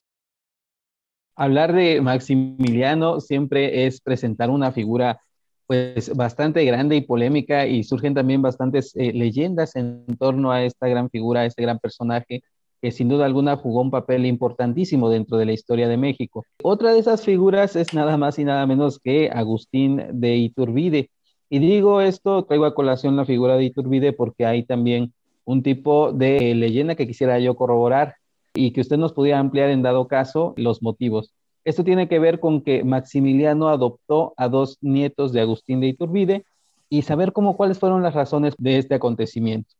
Hablar 1.36 1.72
de 1.72 2.00
Maximiliano 2.00 3.20
siempre 3.20 3.86
es 3.86 4.00
presentar 4.00 4.50
una 4.50 4.72
figura 4.72 5.20
pues 5.66 6.14
bastante 6.16 6.64
grande 6.64 6.96
y 6.96 7.00
polémica 7.02 7.66
y 7.66 7.84
surgen 7.84 8.12
también 8.12 8.42
bastantes 8.42 8.92
eh, 8.96 9.12
leyendas 9.12 9.76
en 9.76 10.04
torno 10.18 10.50
a 10.50 10.64
esta 10.64 10.88
gran 10.88 11.08
figura, 11.10 11.42
a 11.42 11.46
este 11.46 11.62
gran 11.62 11.78
personaje 11.78 12.42
que 12.80 12.90
sin 12.90 13.08
duda 13.08 13.26
alguna 13.26 13.56
jugó 13.56 13.82
un 13.82 13.90
papel 13.90 14.26
importantísimo 14.26 15.10
dentro 15.10 15.36
de 15.36 15.46
la 15.46 15.52
historia 15.52 15.88
de 15.88 15.96
México. 15.96 16.44
Otra 16.62 16.92
de 16.92 16.98
esas 16.98 17.22
figuras 17.22 17.76
es 17.76 17.92
nada 17.94 18.16
más 18.16 18.38
y 18.38 18.44
nada 18.44 18.66
menos 18.66 18.98
que 18.98 19.30
Agustín 19.32 20.02
de 20.12 20.36
Iturbide. 20.36 21.10
Y 21.48 21.58
digo 21.58 22.00
esto, 22.00 22.44
traigo 22.44 22.64
a 22.64 22.74
colación 22.74 23.16
la 23.16 23.24
figura 23.24 23.56
de 23.56 23.64
Iturbide 23.64 24.12
porque 24.12 24.46
hay 24.46 24.64
también 24.64 25.12
un 25.44 25.62
tipo 25.62 26.12
de 26.12 26.54
leyenda 26.54 26.94
que 26.94 27.06
quisiera 27.06 27.38
yo 27.38 27.56
corroborar 27.56 28.16
y 28.54 28.72
que 28.72 28.80
usted 28.80 28.96
nos 28.96 29.12
pudiera 29.12 29.38
ampliar 29.38 29.70
en 29.70 29.82
dado 29.82 30.08
caso 30.08 30.54
los 30.56 30.82
motivos. 30.82 31.32
Esto 31.64 31.84
tiene 31.84 32.08
que 32.08 32.18
ver 32.18 32.40
con 32.40 32.62
que 32.62 32.84
Maximiliano 32.84 33.68
adoptó 33.68 34.34
a 34.36 34.48
dos 34.48 34.78
nietos 34.80 35.32
de 35.32 35.40
Agustín 35.40 35.80
de 35.80 35.88
Iturbide 35.88 36.44
y 36.88 37.02
saber 37.02 37.32
cómo 37.32 37.56
cuáles 37.56 37.78
fueron 37.78 38.02
las 38.02 38.14
razones 38.14 38.54
de 38.58 38.78
este 38.78 38.94
acontecimiento. 38.94 39.74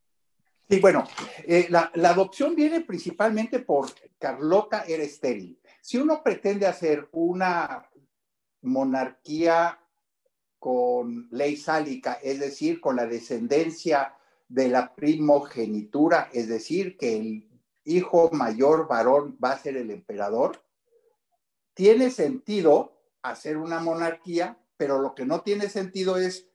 Sí, 0.69 0.79
bueno, 0.79 1.05
eh, 1.49 1.67
la, 1.69 1.91
la, 1.95 2.11
adopción 2.11 2.55
viene 2.55 2.83
principalmente 2.83 3.59
por 3.59 3.87
Carlota 4.19 4.85
era 4.87 5.03
estéril. 5.03 5.59
Si 5.81 5.99
uno 5.99 6.23
pretende 6.23 6.67
hacer 6.67 7.09
una 7.11 7.89
monarquía 8.63 9.81
con 10.61 11.29
ley 11.33 11.57
sálica, 11.57 12.19
es 12.23 12.39
decir, 12.39 12.81
con 12.81 12.95
la 12.95 13.07
descendencia 13.07 14.15
de 14.51 14.69
la 14.69 14.95
primogenitura, 14.97 16.29
es 16.33 16.49
decir, 16.49 16.97
que 16.99 17.17
el 17.17 17.49
hijo 17.85 18.31
mayor 18.33 18.89
varón 18.89 19.39
va 19.43 19.53
a 19.53 19.59
ser 19.59 19.77
el 19.77 19.93
emperador, 19.93 20.63
tiene 21.73 22.11
sentido 22.11 23.01
hacer 23.23 23.57
una 23.57 23.79
monarquía, 23.79 24.59
pero 24.77 25.01
lo 25.01 25.15
que 25.15 25.25
no 25.25 25.43
tiene 25.43 25.69
sentido 25.69 26.17
es 26.17 26.49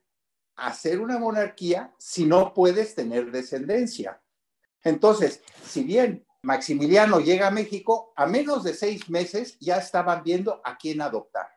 hacer 0.56 1.00
una 1.00 1.18
monarquía 1.18 1.94
si 1.98 2.26
no 2.26 2.52
puedes 2.52 2.94
tener 2.94 3.30
descendencia. 3.30 4.22
Entonces, 4.84 5.42
si 5.64 5.82
bien 5.82 6.26
Maximiliano 6.42 7.18
llega 7.20 7.48
a 7.48 7.50
México, 7.50 8.12
a 8.14 8.26
menos 8.26 8.62
de 8.62 8.74
seis 8.74 9.08
meses 9.08 9.58
ya 9.58 9.78
estaban 9.78 10.22
viendo 10.22 10.60
a 10.64 10.76
quién 10.76 11.00
adoptar. 11.00 11.48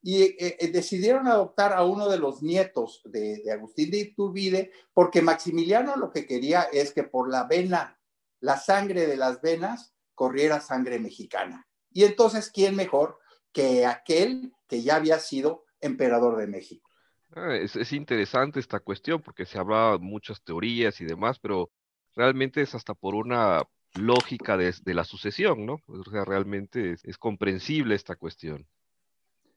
Y 0.00 0.22
eh, 0.22 0.56
eh, 0.60 0.68
decidieron 0.68 1.26
adoptar 1.26 1.72
a 1.72 1.84
uno 1.84 2.08
de 2.08 2.18
los 2.18 2.42
nietos 2.42 3.02
de, 3.04 3.42
Agustín 3.52 3.90
de 3.90 3.98
Iturbide, 3.98 4.70
porque 4.94 5.22
Maximiliano 5.22 5.96
lo 5.96 6.10
que 6.10 6.26
quería 6.26 6.62
es 6.72 6.92
que 6.92 7.02
por 7.04 7.30
la 7.30 7.44
vena, 7.44 7.98
la 8.40 8.56
sangre 8.56 9.06
de 9.06 9.16
las 9.16 9.40
venas, 9.40 9.94
corriera 10.14 10.60
sangre 10.60 10.98
mexicana. 10.98 11.66
Y 11.90 12.04
entonces, 12.04 12.50
¿quién 12.50 12.76
mejor 12.76 13.18
que 13.52 13.86
aquel 13.86 14.52
que 14.68 14.82
ya 14.82 14.96
había 14.96 15.18
sido 15.18 15.64
emperador 15.80 16.36
de 16.36 16.46
México? 16.46 16.88
Ah, 17.34 17.56
es, 17.56 17.92
interesante 17.92 18.58
esta 18.58 18.80
cuestión 18.80 19.20
porque 19.20 19.44
se 19.44 19.58
hablaba 19.58 19.98
muchas 19.98 20.42
teorías 20.42 21.00
y 21.00 21.04
demás, 21.04 21.38
pero 21.38 21.70
realmente 22.14 22.62
es 22.62 22.74
hasta 22.74 22.94
por 22.94 23.14
una 23.14 23.62
lógica 23.94 24.56
de, 24.56 24.72
la 24.94 25.04
sucesión, 25.04 25.66
¿no? 25.66 25.82
O 25.86 26.10
sea, 26.10 26.24
realmente 26.24 26.96
es 27.02 27.18
comprensible 27.18 27.94
esta 27.94 28.16
cuestión. 28.16 28.66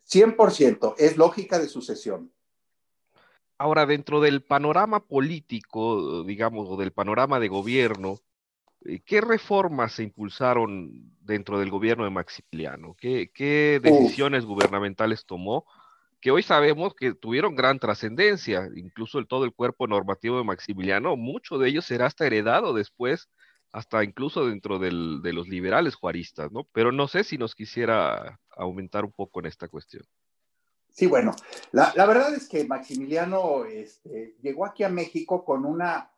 100%, 0.10 0.96
es 0.98 1.18
lógica 1.18 1.60
de 1.60 1.68
sucesión. 1.68 2.32
Ahora, 3.58 3.86
dentro 3.86 4.22
del 4.22 4.44
panorama 4.44 5.06
político, 5.06 6.24
digamos, 6.24 6.68
o 6.70 6.78
del 6.78 6.92
panorama 6.92 7.40
de 7.40 7.48
gobierno, 7.48 8.20
eh, 8.86 9.02
¿Qué 9.06 9.22
reformas 9.22 9.94
se 9.94 10.04
impulsaron 10.04 10.92
dentro 11.22 11.60
del 11.60 11.70
gobierno 11.70 12.04
de 12.04 12.10
Maximiliano? 12.10 12.96
¿Qué, 12.96 13.80
decisiones 13.82 14.46
gubernamentales 14.46 15.26
tomó? 15.26 15.66
Que 16.20 16.32
hoy 16.32 16.44
sabemos 16.44 16.94
que 16.96 17.14
tuvieron 17.14 17.56
gran 17.56 17.80
trascendencia, 17.80 18.70
incluso 18.76 19.20
el, 19.20 19.28
todo 19.28 19.46
el 19.46 19.54
cuerpo 19.54 19.88
normativo 19.88 20.38
de 20.38 20.44
Maximiliano, 20.44 21.16
mucho 21.16 21.58
de 21.58 21.70
ellos 21.70 21.86
será 21.86 22.08
hasta 22.08 22.28
heredado 22.28 22.74
después, 22.74 23.30
hasta 23.72 24.04
incluso 24.04 24.46
dentro 24.48 24.80
de 24.80 24.92
los 25.34 25.48
liberales 25.48 25.96
juaristas, 25.96 26.52
¿no? 26.52 26.68
Pero 26.74 26.92
no 26.92 27.08
sé 27.08 27.24
si 27.24 27.38
nos 27.38 27.56
quisiera 27.56 28.40
aumentar 28.62 29.06
un 29.06 29.12
poco 29.12 29.40
en 29.40 29.48
esta 29.48 29.68
cuestión. 29.68 30.04
Sí, 30.90 31.08
bueno, 31.08 31.34
la, 31.72 31.94
verdad 32.06 32.34
es 32.34 32.48
que 32.48 32.66
Maximiliano 32.66 33.66
este, 33.66 34.36
llegó 34.42 34.66
aquí 34.66 34.84
a 34.84 34.90
México 34.90 35.46
con 35.46 35.66
una 35.66 36.12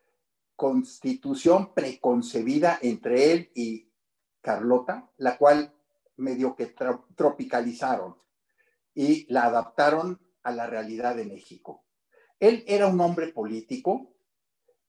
constitución 0.56 1.74
preconcebida 1.74 2.80
entre 2.82 3.32
él 3.32 3.52
y 3.54 3.88
Carlota, 4.42 5.10
la 5.18 5.38
cual 5.38 5.74
medio 6.18 6.56
que 6.56 6.74
tropicalizaron 7.16 8.16
y 8.96 9.32
la 9.32 9.44
adaptaron 9.44 10.20
a 10.44 10.52
la 10.52 10.68
realidad 10.68 11.16
de 11.16 11.26
México. 11.26 11.84
Él 12.40 12.64
era 12.68 12.88
un 12.88 13.00
hombre 13.00 13.28
político 13.28 14.14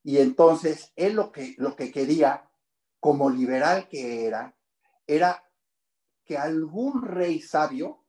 y 0.03 0.19
entonces 0.19 0.93
él 0.97 1.15
lo 1.15 1.31
que, 1.31 1.55
lo 1.59 1.77
que 1.77 1.93
quería, 1.93 2.49
como 3.01 3.31
liberal 3.31 3.89
que 3.89 4.27
era, 4.27 4.55
era 5.07 5.44
que 6.25 6.39
algún 6.39 7.03
rey 7.03 7.41
sabio 7.41 8.05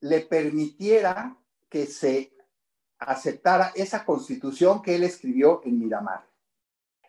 le 0.00 0.20
permitiera 0.20 1.36
que 1.68 1.86
se 1.86 2.32
aceptara 2.98 3.72
esa 3.74 4.04
constitución 4.04 4.82
que 4.82 4.94
él 4.94 5.04
escribió 5.04 5.62
en 5.64 5.78
Miramar. 5.78 6.26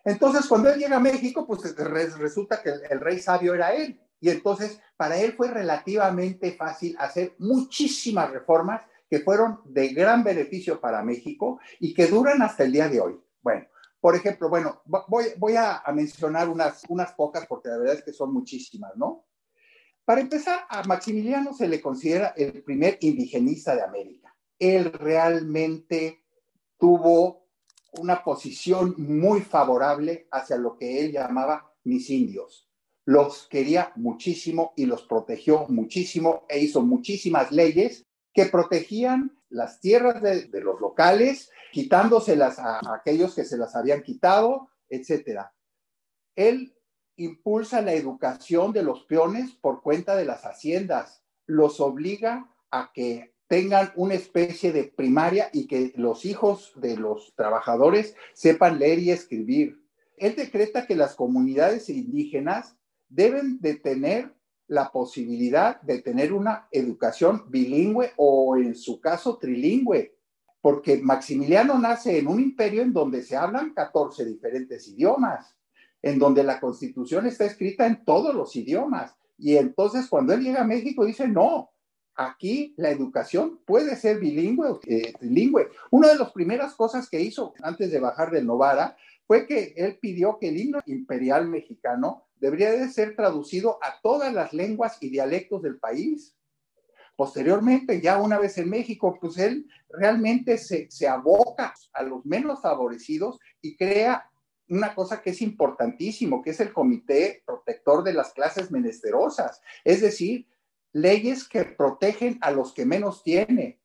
Entonces, 0.04 0.46
cuando 0.46 0.70
él 0.70 0.78
llega 0.78 0.96
a 0.96 1.00
México, 1.00 1.46
pues 1.46 1.76
resulta 1.76 2.62
que 2.62 2.70
el, 2.70 3.00
rey 3.00 3.18
sabio 3.20 3.54
era 3.54 3.74
él. 3.74 4.00
Y 4.20 4.30
entonces, 4.30 4.80
para 4.96 5.16
él 5.18 5.34
fue 5.34 5.50
relativamente 5.50 6.52
fácil 6.52 6.96
hacer 6.98 7.34
muchísimas 7.38 8.30
reformas 8.30 8.82
que 9.08 9.20
fueron 9.20 9.60
de 9.64 9.88
gran 9.88 10.24
beneficio 10.24 10.80
para 10.80 11.02
México 11.02 11.60
y 11.78 11.92
que 11.92 12.06
duran 12.06 12.40
hasta 12.42 12.64
el 12.64 12.72
día 12.72 12.88
de 12.88 13.00
hoy. 13.00 13.20
Bueno, 13.42 13.66
Por 14.00 14.16
ejemplo, 14.16 14.48
bueno, 14.48 14.82
voy, 14.86 15.54
a, 15.54 15.78
a, 15.78 15.92
mencionar 15.92 16.48
unas, 16.48 16.82
unas 16.88 17.12
pocas 17.12 17.46
porque 17.46 17.68
la 17.68 17.78
verdad 17.78 17.96
es 17.96 18.02
que 18.02 18.12
son 18.12 18.32
muchísimas, 18.32 18.96
¿no? 18.96 19.26
Para 20.04 20.20
empezar, 20.20 20.66
a 20.68 20.82
Maximiliano 20.82 21.54
se 21.54 21.68
le 21.68 21.80
considera 21.80 22.34
el 22.36 22.62
primer 22.62 22.98
indigenista 23.00 23.74
de 23.76 23.82
América. 23.82 24.34
Él 24.58 24.92
realmente 24.92 26.24
tuvo 26.76 27.46
una 27.92 28.24
posición 28.24 28.94
muy 28.98 29.42
favorable 29.42 30.26
hacia 30.30 30.56
lo 30.56 30.76
que 30.76 31.00
él 31.00 31.12
llamaba 31.12 31.72
mis 31.84 32.10
indios. 32.10 32.68
Los 33.04 33.46
quería 33.48 33.92
muchísimo 33.96 34.72
y 34.76 34.86
los 34.86 35.02
protegió 35.02 35.66
muchísimo 35.68 36.46
e 36.48 36.60
hizo 36.60 36.82
muchísimas 36.82 37.52
leyes 37.52 38.06
que 38.32 38.46
protegían 38.46 39.38
las 39.50 39.80
tierras 39.80 40.22
de, 40.22 40.48
los 40.60 40.80
locales, 40.80 41.50
quitándoselas 41.72 42.58
a, 42.58 42.78
a, 42.78 42.94
aquellos 42.94 43.34
que 43.34 43.44
se 43.44 43.58
las 43.58 43.76
habían 43.76 44.02
quitado, 44.02 44.70
etcétera. 44.88 45.52
Él 46.34 46.74
impulsa 47.16 47.82
la 47.82 47.92
educación 47.92 48.72
de 48.72 48.82
los 48.82 49.04
peones 49.04 49.52
por 49.52 49.82
cuenta 49.82 50.16
de 50.16 50.24
las 50.24 50.44
haciendas, 50.44 51.22
los 51.46 51.80
obliga 51.80 52.48
a 52.70 52.90
que 52.92 53.34
tengan 53.48 53.92
una 53.96 54.14
especie 54.14 54.72
de 54.72 54.84
primaria 54.84 55.50
y 55.52 55.66
que 55.66 55.92
los 55.96 56.24
hijos 56.24 56.72
de 56.76 56.96
los 56.96 57.34
trabajadores 57.36 58.16
sepan 58.32 58.78
leer 58.78 58.98
y 58.98 59.10
escribir. 59.10 59.82
Él 60.16 60.34
decreta 60.36 60.86
que 60.86 60.96
las 60.96 61.14
comunidades 61.14 61.88
indígenas 61.90 62.76
deben 63.08 63.60
de 63.60 63.74
tener 63.74 64.34
la 64.68 64.90
posibilidad 64.90 65.80
de 65.82 66.00
tener 66.00 66.32
una 66.32 66.66
educación 66.70 67.44
bilingüe 67.50 68.12
o 68.16 68.56
en 68.56 68.74
su 68.74 69.00
caso 69.00 69.36
trilingüe, 69.36 70.16
porque 70.62 70.96
Maximiliano 70.96 71.78
nace 71.78 72.18
en 72.18 72.28
un 72.28 72.40
imperio 72.40 72.80
en 72.80 72.92
donde 72.92 73.22
se 73.22 73.36
hablan 73.36 73.74
14 73.74 74.24
diferentes 74.24 74.88
idiomas, 74.88 75.54
en 76.02 76.18
donde 76.18 76.42
la 76.42 76.60
constitución 76.60 77.26
está 77.26 77.44
escrita 77.44 77.86
en 77.86 78.04
todos 78.04 78.34
los 78.34 78.54
idiomas. 78.56 79.14
Y 79.38 79.56
entonces 79.56 80.08
cuando 80.08 80.34
él 80.34 80.42
llega 80.42 80.62
a 80.62 80.66
México 80.66 81.04
dice, 81.04 81.28
no, 81.28 81.70
aquí 82.14 82.74
la 82.76 82.90
educación 82.90 83.60
puede 83.64 83.96
ser 83.96 84.18
bilingüe 84.18 84.78
eh, 84.86 85.12
trilingüe. 85.18 85.68
Una 85.90 86.08
de 86.08 86.18
las 86.18 86.32
primeras 86.32 86.74
cosas 86.74 87.08
que 87.08 87.20
hizo 87.20 87.54
antes 87.62 87.90
de 87.90 88.00
bajar 88.00 88.30
del 88.30 88.46
Novara 88.46 88.96
fue 89.26 89.46
que 89.46 89.74
él 89.76 89.98
pidió 90.00 90.38
que 90.38 90.48
el 90.48 90.58
himno 90.58 90.80
imperial 90.86 91.48
mexicano 91.48 92.26
debería 92.36 92.72
de 92.72 92.88
ser 92.88 93.14
traducido 93.14 93.78
a 93.82 94.00
todas 94.02 94.32
las 94.34 94.52
lenguas 94.52 94.98
y 95.00 95.08
dialectos 95.08 95.62
del 95.62 95.78
país. 95.78 96.34
Posteriormente, 97.14 98.00
ya 98.00 98.20
una 98.20 98.38
vez 98.38 98.58
en 98.58 98.68
México, 98.68 99.16
pues 99.20 99.38
él 99.38 99.66
realmente 99.88 100.58
se, 100.58 100.90
se 100.90 101.06
aboca 101.06 101.72
a 101.92 102.02
los 102.02 102.26
menos 102.26 102.60
favorecidos 102.60 103.38
y 103.60 103.76
crea 103.76 104.28
una 104.72 104.94
cosa 104.94 105.20
que 105.20 105.30
es 105.30 105.42
importantísimo, 105.42 106.42
que 106.42 106.50
es 106.50 106.60
el 106.60 106.72
Comité 106.72 107.42
Protector 107.44 108.02
de 108.02 108.14
las 108.14 108.32
Clases 108.32 108.70
Menesterosas, 108.70 109.60
es 109.84 110.00
decir, 110.00 110.48
leyes 110.92 111.46
que 111.46 111.64
protegen 111.64 112.38
a 112.40 112.50
los 112.50 112.72
que 112.72 112.86
menos 112.86 113.22
tiene. 113.22 113.80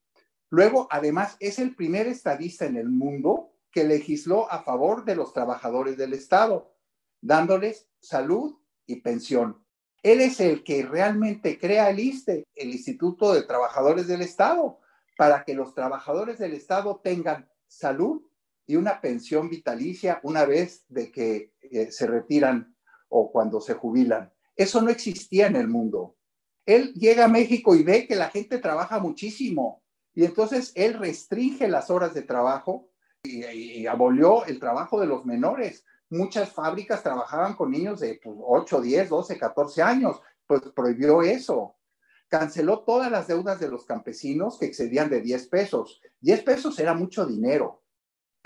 Luego, 0.50 0.88
además, 0.89 1.36
es 1.41 1.60
el 1.60 1.75
primer 1.75 2.08
estadista 2.08 2.65
en 2.65 2.77
el 2.77 2.89
mundo 2.89 3.51
que 3.70 3.84
legisló 3.84 4.50
a 4.50 4.63
favor 4.63 5.03
de 5.03 5.15
los 5.15 5.34
trabajadores 5.34 5.98
del 5.98 6.13
Estado 6.13 6.74
dándoles 7.20 7.89
salud 8.00 8.58
y 8.86 9.01
pensión. 9.01 9.62
Él 10.03 10.22
es 10.22 10.39
el 10.39 10.63
que 10.63 10.84
realmente 10.84 11.60
crea 11.60 11.89
el 11.89 12.00
ISTE, 12.00 12.46
el 12.56 12.70
Instituto 12.70 13.34
de 13.34 13.44
Trabajadores 13.44 14.08
del 14.08 14.22
Estado, 14.22 14.79
para 15.17 15.44
que 15.44 15.53
los 15.53 15.74
trabajadores 15.74 16.38
del 16.39 16.53
Estado 16.53 17.01
tengan 17.03 17.50
salud 17.67 18.26
y 18.67 18.75
una 18.75 19.01
pensión 19.01 19.50
vitalicia 19.50 20.19
una 20.24 20.45
vez 20.45 20.86
de 20.89 21.12
que 21.12 21.53
eh, 21.62 21.91
se 21.91 22.05
retiran 22.05 22.75
o 23.09 23.31
cuando 23.31 23.59
se 23.62 23.74
jubilan. 23.74 24.31
Eso 24.55 24.81
no 24.81 24.89
existía 24.89 25.47
en 25.47 25.55
el 25.55 25.67
mundo. 25.67 26.17
Él 26.65 26.93
llega 26.93 27.25
a 27.25 27.29
México 27.29 27.75
y 27.75 27.83
ve 27.83 28.05
que 28.05 28.15
la 28.15 28.29
gente 28.29 28.59
trabaja 28.59 29.00
muchísimo 29.00 29.81
y 30.13 30.25
entonces 30.25 30.74
él 30.75 30.95
restringe 30.95 31.67
las 31.67 31.89
horas 31.89 32.13
de 32.13 32.24
trabajo 32.24 32.89
y, 33.24 33.88
abolió 33.88 34.45
el 34.45 34.59
trabajo 34.59 35.00
de 35.00 35.07
los 35.07 35.25
menores 35.25 35.85
muchas 36.09 36.51
fábricas 36.51 37.03
trabajaban 37.03 37.55
con 37.55 37.72
niños 37.72 38.00
de 38.00 38.20
pues, 38.24 38.37
8, 38.39 38.81
10, 38.81 39.09
12, 39.09 39.37
14 39.37 39.81
años, 39.81 40.22
pues 40.46 40.61
prohibió 40.75 41.22
eso. 41.22 41.75
Canceló 42.27 42.79
todas 42.79 43.11
las 43.11 43.27
deudas 43.27 43.59
de 43.59 43.70
los 43.70 43.85
campesinos 43.85 44.57
que 44.59 44.65
excedían 44.65 45.09
de 45.09 45.22
10 45.22 45.48
pesos. 45.48 46.01
10 46.22 46.44
pesos 46.44 46.79
era 46.79 46.94
mucho 46.94 47.25
dinero. 47.25 47.83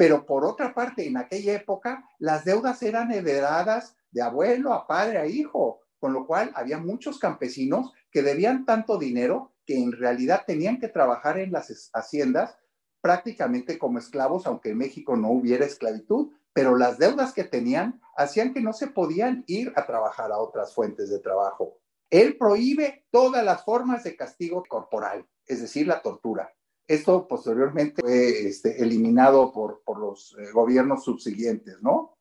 Pero 0.01 0.25
por 0.25 0.45
otra 0.45 0.73
parte, 0.73 1.05
en 1.05 1.15
aquella 1.15 1.53
época, 1.53 2.09
las 2.17 2.43
deudas 2.43 2.81
eran 2.81 3.11
heredadas 3.11 3.95
de 4.09 4.23
abuelo 4.23 4.73
a 4.73 4.87
padre 4.87 5.19
a 5.19 5.27
hijo, 5.27 5.81
con 5.99 6.11
lo 6.11 6.25
cual 6.25 6.51
había 6.55 6.79
muchos 6.79 7.19
campesinos 7.19 7.93
que 8.09 8.23
debían 8.23 8.65
tanto 8.65 8.97
dinero 8.97 9.53
que 9.63 9.77
en 9.77 9.91
realidad 9.91 10.41
tenían 10.47 10.79
que 10.79 10.87
trabajar 10.87 11.37
en 11.37 11.51
las 11.51 11.91
haciendas 11.93 12.57
prácticamente 12.99 13.77
como 13.77 13.99
esclavos, 13.99 14.47
aunque 14.47 14.71
en 14.71 14.79
México 14.79 15.15
no 15.15 15.29
hubiera 15.29 15.67
esclavitud, 15.67 16.31
pero 16.51 16.75
las 16.75 16.97
deudas 16.97 17.31
que 17.31 17.43
tenían 17.43 18.01
hacían 18.17 18.55
que 18.55 18.61
no 18.61 18.73
se 18.73 18.87
podían 18.87 19.43
ir 19.45 19.71
a 19.75 19.85
trabajar 19.85 20.31
a 20.31 20.39
otras 20.39 20.73
fuentes 20.73 21.11
de 21.11 21.19
trabajo. 21.19 21.77
Él 22.09 22.39
prohíbe 22.39 23.05
todas 23.11 23.45
las 23.45 23.63
formas 23.63 24.03
de 24.03 24.15
castigo 24.15 24.63
corporal, 24.67 25.27
es 25.45 25.61
decir, 25.61 25.85
la 25.85 26.01
tortura. 26.01 26.51
Esto 26.91 27.25
posteriormente 27.25 28.01
fue 28.01 28.47
este, 28.47 28.83
eliminado 28.83 29.53
por, 29.53 29.81
los 29.97 30.35
eh, 30.37 30.51
gobiernos 30.51 31.05
subsiguientes, 31.05 31.81
¿no? 31.81 32.17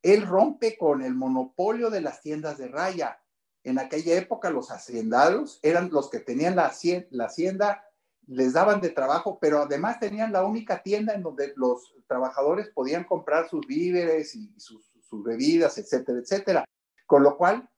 Él 0.00 0.26
rompe 0.26 0.78
con 0.78 1.02
el 1.02 1.14
monopolio 1.14 1.90
de 1.90 2.00
las 2.00 2.22
tiendas 2.22 2.56
de 2.56 2.68
raya. 2.68 3.20
En 3.64 3.78
aquella 3.78 4.16
época 4.16 4.48
los 4.48 4.70
haciendados 4.70 5.60
eran 5.62 5.90
los 5.90 6.08
que 6.08 6.20
tenían 6.20 6.56
la, 6.56 6.72
la 7.10 7.24
hacienda 7.26 7.84
les 8.26 8.54
daban 8.54 8.80
de 8.80 8.88
trabajo, 8.88 9.38
pero 9.38 9.58
además 9.58 10.00
tenían 10.00 10.32
la 10.32 10.42
única 10.42 10.82
tienda 10.82 11.12
en 11.12 11.22
donde 11.22 11.52
los 11.56 11.94
trabajadores 12.06 12.70
podían 12.70 13.04
comprar 13.04 13.50
sus 13.50 13.66
víveres 13.66 14.34
y 14.34 14.58
sus, 14.58 14.90
sus, 15.02 15.22
bebidas, 15.22 15.76
etcétera, 15.76 16.18
etcétera. 16.20 16.64
Con 17.04 17.22
lo 17.22 17.36
cual, 17.36 17.68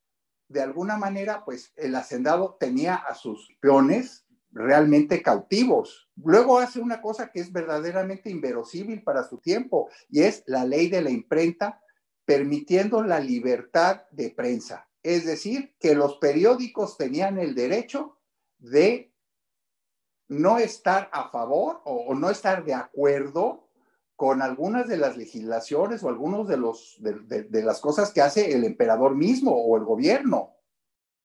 de 0.46 0.62
alguna 0.62 0.96
manera, 0.96 1.44
pues 1.44 1.72
el 1.74 1.96
hacendado 1.96 2.56
tenía 2.60 2.94
a 2.94 3.16
sus 3.16 3.48
peones 3.60 4.26
realmente 4.52 5.22
cautivos. 5.22 6.08
Luego 6.16 6.58
hace 6.58 6.80
una 6.80 7.00
cosa 7.00 7.30
que 7.30 7.40
es 7.40 7.52
verdaderamente 7.52 8.30
inverosímil 8.30 9.02
para 9.02 9.24
su 9.24 9.38
tiempo, 9.38 9.88
y 10.08 10.22
es 10.22 10.42
la 10.46 10.64
ley 10.64 10.88
de 10.88 11.02
la 11.02 11.10
imprenta 11.10 11.80
permitiendo 12.24 13.02
la 13.02 13.20
libertad 13.20 14.02
de 14.10 14.30
prensa. 14.30 14.88
Es 15.02 15.24
decir, 15.24 15.74
que 15.78 15.94
los 15.94 16.16
periódicos 16.18 16.96
tenían 16.96 17.38
el 17.38 17.54
derecho 17.54 18.18
de 18.58 19.12
no 20.28 20.58
estar 20.58 21.08
a 21.12 21.28
favor 21.30 21.80
o, 21.84 22.14
no 22.14 22.30
estar 22.30 22.64
de 22.64 22.74
acuerdo 22.74 23.68
con 24.14 24.42
algunas 24.42 24.86
de 24.86 24.98
las 24.98 25.16
legislaciones 25.16 26.04
o 26.04 26.10
los, 26.10 26.96
de, 27.00 27.42
de, 27.44 27.62
las 27.62 27.80
cosas 27.80 28.12
que 28.12 28.20
hace 28.20 28.52
el 28.52 28.64
emperador 28.64 29.16
mismo 29.16 29.52
o 29.52 29.76
el 29.76 29.84
gobierno. 29.84 30.54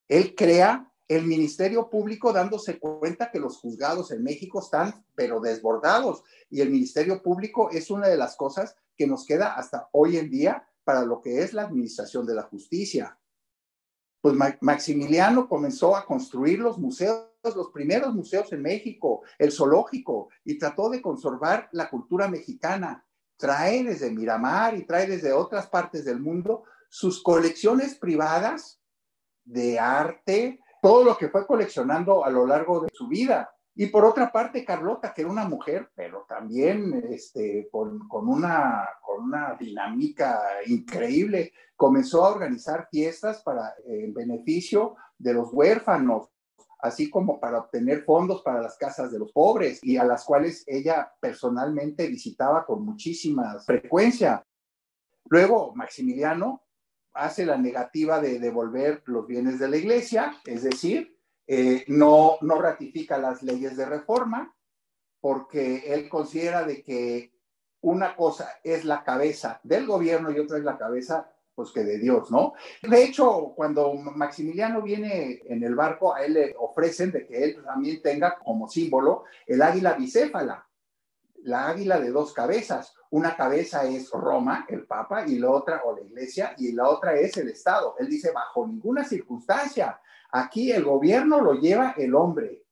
Él 0.08 0.34
crea 0.34 0.92
el 1.08 1.24
Ministerio 1.24 1.88
Público 1.88 2.32
dándose 2.32 2.78
cuenta 2.78 3.30
que 3.30 3.38
los 3.38 3.58
juzgados 3.58 4.10
en 4.10 4.22
México 4.22 4.60
están 4.60 5.04
pero 5.14 5.40
desbordados 5.40 6.24
y 6.50 6.60
el 6.60 6.70
Ministerio 6.70 7.22
Público 7.22 7.70
es 7.70 7.90
una 7.90 8.08
de 8.08 8.16
las 8.16 8.36
cosas 8.36 8.76
que 8.96 9.06
nos 9.06 9.24
queda 9.24 9.54
hasta 9.54 9.88
hoy 9.92 10.16
en 10.16 10.30
día 10.30 10.68
para 10.84 11.04
lo 11.04 11.20
que 11.20 11.42
es 11.42 11.52
la 11.52 11.62
administración 11.62 12.26
de 12.26 12.34
la 12.34 12.42
justicia. 12.42 13.18
Pues 14.20 14.34
Maximiliano 14.60 15.48
comenzó 15.48 15.94
a 15.96 16.04
construir 16.04 16.58
los 16.58 16.78
museos 16.78 17.26
los 17.54 17.70
primeros 17.70 18.14
museos 18.14 18.52
en 18.52 18.62
México, 18.62 19.22
el 19.38 19.52
zoológico, 19.52 20.30
y 20.44 20.58
trató 20.58 20.88
de 20.88 21.02
conservar 21.02 21.68
la 21.72 21.88
cultura 21.88 22.28
mexicana. 22.28 23.04
Trae 23.36 23.84
desde 23.84 24.10
Miramar 24.10 24.76
y 24.76 24.84
trae 24.84 25.06
desde 25.06 25.32
otras 25.32 25.68
partes 25.68 26.04
del 26.04 26.18
mundo 26.18 26.64
sus 26.88 27.22
colecciones 27.22 27.94
privadas 27.94 28.80
de 29.44 29.78
arte, 29.78 30.60
todo 30.86 31.02
lo 31.02 31.18
que 31.18 31.30
fue 31.30 31.44
coleccionando 31.44 32.24
a 32.24 32.30
lo 32.30 32.46
largo 32.46 32.78
de 32.78 32.90
su 32.92 33.08
vida. 33.08 33.50
Y 33.74 33.86
por 33.86 34.04
otra 34.04 34.30
parte, 34.30 34.64
Carlota, 34.64 35.12
que 35.12 35.22
era 35.22 35.30
una 35.32 35.44
mujer, 35.44 35.90
pero 35.96 36.24
también 36.28 37.08
este, 37.10 37.68
con, 37.72 38.06
una, 38.08 38.88
con 39.02 39.24
una 39.24 39.56
dinámica 39.58 40.40
increíble, 40.66 41.52
comenzó 41.74 42.24
a 42.24 42.30
organizar 42.30 42.86
fiestas 42.88 43.42
para, 43.42 43.74
en 43.84 44.14
beneficio 44.14 44.94
de 45.18 45.34
los 45.34 45.48
huérfanos, 45.52 46.28
así 46.78 47.10
como 47.10 47.40
para 47.40 47.58
obtener 47.58 48.04
fondos 48.04 48.42
para 48.42 48.62
las 48.62 48.78
casas 48.78 49.10
de 49.10 49.18
los 49.18 49.32
pobres 49.32 49.80
y 49.82 49.96
a 49.96 50.04
las 50.04 50.24
cuales 50.24 50.62
ella 50.68 51.12
personalmente 51.18 52.06
visitaba 52.06 52.64
con 52.64 52.84
muchísima 52.84 53.58
frecuencia. 53.58 54.46
Luego, 55.24 55.74
Maximiliano 55.74 56.62
hace 57.16 57.46
la 57.46 57.56
negativa 57.56 58.20
de 58.20 58.38
devolver 58.38 59.02
los 59.06 59.26
bienes 59.26 59.58
de 59.58 59.68
la 59.68 59.76
iglesia, 59.76 60.36
es 60.44 60.62
decir, 60.62 61.16
eh, 61.46 61.84
no, 61.88 62.38
no 62.40 62.60
ratifica 62.60 63.18
las 63.18 63.42
leyes 63.42 63.76
de 63.76 63.86
reforma 63.86 64.54
porque 65.20 65.92
él 65.92 66.08
considera 66.08 66.64
de 66.64 66.82
que 66.82 67.32
una 67.80 68.16
cosa 68.16 68.48
es 68.64 68.84
la 68.84 69.04
cabeza 69.04 69.60
del 69.62 69.86
gobierno 69.86 70.30
y 70.30 70.38
otra 70.38 70.58
es 70.58 70.64
la 70.64 70.76
cabeza 70.78 71.30
pues 71.54 71.70
que 71.70 71.84
de 71.84 71.98
Dios, 71.98 72.30
¿no? 72.30 72.52
De 72.82 73.02
hecho, 73.02 73.54
cuando 73.56 73.94
Maximiliano 73.94 74.82
viene 74.82 75.40
en 75.46 75.64
el 75.64 75.74
barco, 75.74 76.14
a 76.14 76.22
él 76.22 76.34
le 76.34 76.54
ofrecen 76.58 77.10
de 77.10 77.26
que 77.26 77.42
él 77.42 77.64
también 77.64 78.02
tenga 78.02 78.38
como 78.38 78.68
símbolo 78.68 79.24
el 79.46 79.62
águila 79.62 79.94
bicéfala, 79.94 80.65
la 81.46 81.68
águila 81.68 81.98
de 81.98 82.10
dos 82.10 82.32
cabezas. 82.32 82.94
Una 83.10 83.36
cabeza 83.36 83.84
es 83.84 84.10
Roma, 84.10 84.66
el 84.68 84.86
Papa, 84.86 85.26
y 85.26 85.38
la 85.38 85.50
otra, 85.50 85.82
o 85.84 85.96
la 85.96 86.02
Iglesia, 86.02 86.54
y 86.58 86.72
la 86.72 86.88
otra 86.88 87.14
es 87.14 87.36
el 87.36 87.48
Estado. 87.48 87.94
Él 87.98 88.08
dice, 88.08 88.30
bajo 88.32 88.66
ninguna 88.66 89.04
circunstancia, 89.04 90.00
aquí 90.30 90.72
el 90.72 90.84
gobierno 90.84 91.40
lo 91.40 91.54
lleva 91.54 91.94
el 91.96 92.14
hombre, 92.14 92.62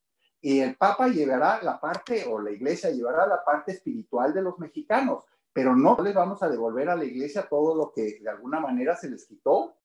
y 0.40 0.60
el 0.60 0.76
Papa 0.76 1.08
llevará 1.08 1.62
la 1.62 1.80
parte, 1.80 2.26
o 2.28 2.40
la 2.40 2.50
Iglesia 2.50 2.90
llevará 2.90 3.26
la 3.26 3.42
parte 3.44 3.72
espiritual 3.72 4.34
de 4.34 4.42
los 4.42 4.58
mexicanos 4.58 5.24
pero 5.54 5.76
no 5.76 5.96
les 6.02 6.12
vamos 6.12 6.42
a 6.42 6.48
devolver 6.48 6.90
a 6.90 6.96
la 6.96 7.04
iglesia 7.04 7.46
todo 7.48 7.76
lo 7.76 7.92
que 7.92 8.18
de 8.20 8.28
alguna 8.28 8.58
manera 8.58 8.96
se 8.96 9.08
les 9.08 9.24
quitó. 9.24 9.76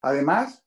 Además, 0.00 0.63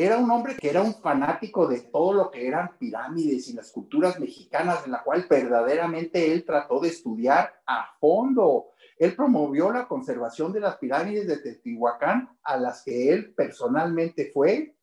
era 0.00 0.16
un 0.16 0.30
hombre 0.30 0.54
que 0.54 0.70
era 0.70 0.80
un 0.80 0.94
fanático 0.94 1.66
de 1.66 1.80
todo 1.80 2.12
lo 2.12 2.30
que 2.30 2.46
eran 2.46 2.78
pirámides 2.78 3.48
y 3.48 3.54
las 3.54 3.72
culturas 3.72 4.20
mexicanas, 4.20 4.86
en 4.86 4.92
la 4.92 5.02
cual 5.02 5.26
verdaderamente 5.28 6.32
él 6.32 6.44
trató 6.44 6.78
de 6.78 6.90
estudiar 6.90 7.60
a 7.66 7.96
fondo. 7.98 8.66
Él 8.96 9.16
promovió 9.16 9.72
la 9.72 9.88
conservación 9.88 10.52
de 10.52 10.60
las 10.60 10.76
pirámides 10.76 11.26
de 11.26 11.38
Teotihuacán, 11.38 12.28
a 12.44 12.56
las 12.56 12.84
que 12.84 13.12
él 13.12 13.34
personalmente 13.34 14.30
fue. 14.32 14.76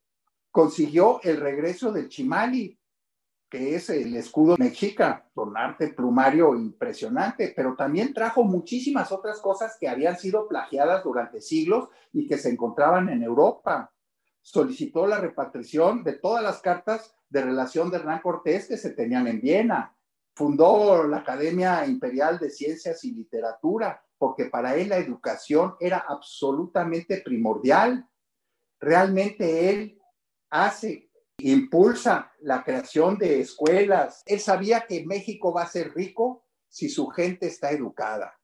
Consiguió 0.50 1.18
el 1.22 1.40
regreso 1.40 1.92
del 1.92 2.10
Chimali, 2.10 2.78
que 3.48 3.74
es 3.74 3.88
el 3.88 4.14
escudo 4.16 4.56
mexica, 4.58 5.30
con 5.32 5.56
arte 5.56 5.88
plumario 5.94 6.54
impresionante, 6.54 7.54
pero 7.56 7.74
también 7.74 8.12
trajo 8.12 8.44
muchísimas 8.44 9.10
otras 9.12 9.40
cosas 9.40 9.78
que 9.80 9.88
habían 9.88 10.18
sido 10.18 10.46
plagiadas 10.46 11.02
durante 11.02 11.40
siglos 11.40 11.88
y 12.12 12.26
que 12.26 12.36
se 12.36 12.50
encontraban 12.50 13.08
en 13.08 13.22
Europa. 13.22 13.90
Solicitó 14.46 15.08
la 15.08 15.18
repatriación 15.18 16.04
de 16.04 16.12
todas 16.12 16.40
las 16.40 16.60
cartas 16.60 17.12
de 17.28 17.42
relación 17.42 17.90
de 17.90 17.96
Hernán 17.96 18.20
Cortés 18.22 18.68
que 18.68 18.76
se 18.76 18.90
tenían 18.90 19.26
en 19.26 19.40
Viena. 19.40 19.98
Fundó 20.36 21.02
la 21.02 21.16
Academia 21.16 21.84
Imperial 21.84 22.38
de 22.38 22.50
Ciencias 22.50 23.02
y 23.02 23.10
Literatura, 23.10 24.00
porque 24.16 24.44
para 24.44 24.76
él 24.76 24.90
la 24.90 24.98
educación 24.98 25.74
era 25.80 25.98
absolutamente 25.98 27.22
primordial. 27.22 28.08
Realmente 28.78 29.68
él 29.68 30.00
hace 30.48 31.10
impulsa 31.38 32.30
la 32.38 32.62
creación 32.62 33.18
de 33.18 33.40
escuelas. 33.40 34.22
Él 34.26 34.38
sabía 34.38 34.86
que 34.86 35.04
México 35.04 35.52
va 35.52 35.62
a 35.62 35.68
ser 35.68 35.92
rico 35.92 36.44
si 36.68 36.88
su 36.88 37.08
gente 37.08 37.48
está 37.48 37.72
educada. 37.72 38.38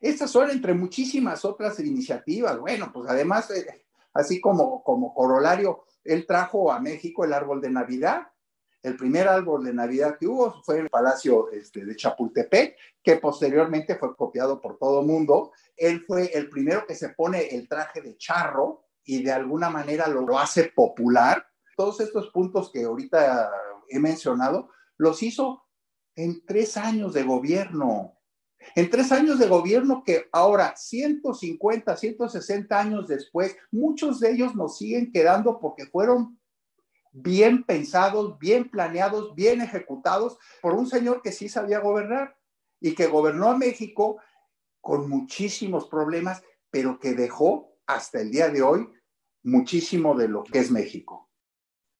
Estas 0.00 0.30
son 0.30 0.48
entre 0.48 0.72
muchísimas 0.72 1.44
otras 1.44 1.78
iniciativas. 1.78 2.58
Bueno, 2.58 2.90
pues 2.90 3.10
además, 3.10 3.50
eh, 3.50 3.85
así 4.16 4.40
como, 4.40 4.82
como 4.82 5.14
corolario, 5.14 5.84
él 6.04 6.26
trajo 6.26 6.72
a 6.72 6.80
México 6.80 7.24
el 7.24 7.32
árbol 7.32 7.60
de 7.60 7.70
Navidad. 7.70 8.28
El 8.82 8.96
primer 8.96 9.26
árbol 9.26 9.64
de 9.64 9.74
Navidad 9.74 10.16
que 10.18 10.26
hubo 10.26 10.62
fue 10.62 10.78
el 10.78 10.88
Palacio 10.88 11.50
este, 11.50 11.84
de 11.84 11.96
Chapultepec, 11.96 12.76
que 13.02 13.16
posteriormente 13.16 13.96
fue 13.96 14.14
copiado 14.14 14.60
por 14.60 14.78
todo 14.78 15.00
el 15.00 15.06
mundo. 15.06 15.52
Él 15.76 16.04
fue 16.06 16.30
el 16.32 16.48
primero 16.48 16.86
que 16.86 16.94
se 16.94 17.08
pone 17.10 17.48
el 17.48 17.68
traje 17.68 18.00
de 18.00 18.16
charro 18.16 18.84
y 19.04 19.22
de 19.22 19.32
alguna 19.32 19.70
manera 19.70 20.06
lo 20.08 20.38
hace 20.38 20.64
popular 20.64 21.46
todos 21.76 22.00
estos 22.00 22.30
puntos 22.30 22.72
que 22.72 22.84
ahorita 22.84 23.52
he 23.88 24.00
mencionado, 24.00 24.70
los 24.96 25.22
hizo 25.22 25.64
en 26.16 26.44
tres 26.44 26.76
años 26.76 27.12
de 27.12 27.22
gobierno. 27.22 28.15
En 28.74 28.90
tres 28.90 29.12
años 29.12 29.38
de 29.38 29.48
gobierno 29.48 30.02
que 30.04 30.28
ahora, 30.32 30.74
150, 30.76 31.96
160 31.96 32.78
años 32.78 33.08
después, 33.08 33.56
muchos 33.70 34.20
de 34.20 34.32
ellos 34.32 34.54
nos 34.54 34.78
siguen 34.78 35.12
quedando 35.12 35.58
porque 35.60 35.86
fueron 35.86 36.38
bien 37.12 37.64
pensados, 37.64 38.38
bien 38.38 38.70
planeados, 38.70 39.34
bien 39.34 39.62
ejecutados 39.62 40.38
por 40.60 40.74
un 40.74 40.86
señor 40.86 41.22
que 41.22 41.32
sí 41.32 41.48
sabía 41.48 41.80
gobernar 41.80 42.36
y 42.80 42.94
que 42.94 43.06
gobernó 43.06 43.48
a 43.48 43.56
México 43.56 44.18
con 44.80 45.08
muchísimos 45.08 45.88
problemas, 45.88 46.42
pero 46.70 46.98
que 46.98 47.14
dejó 47.14 47.76
hasta 47.86 48.20
el 48.20 48.30
día 48.30 48.48
de 48.50 48.62
hoy 48.62 48.88
muchísimo 49.42 50.14
de 50.14 50.28
lo 50.28 50.44
que 50.44 50.58
es 50.58 50.70
México. 50.70 51.25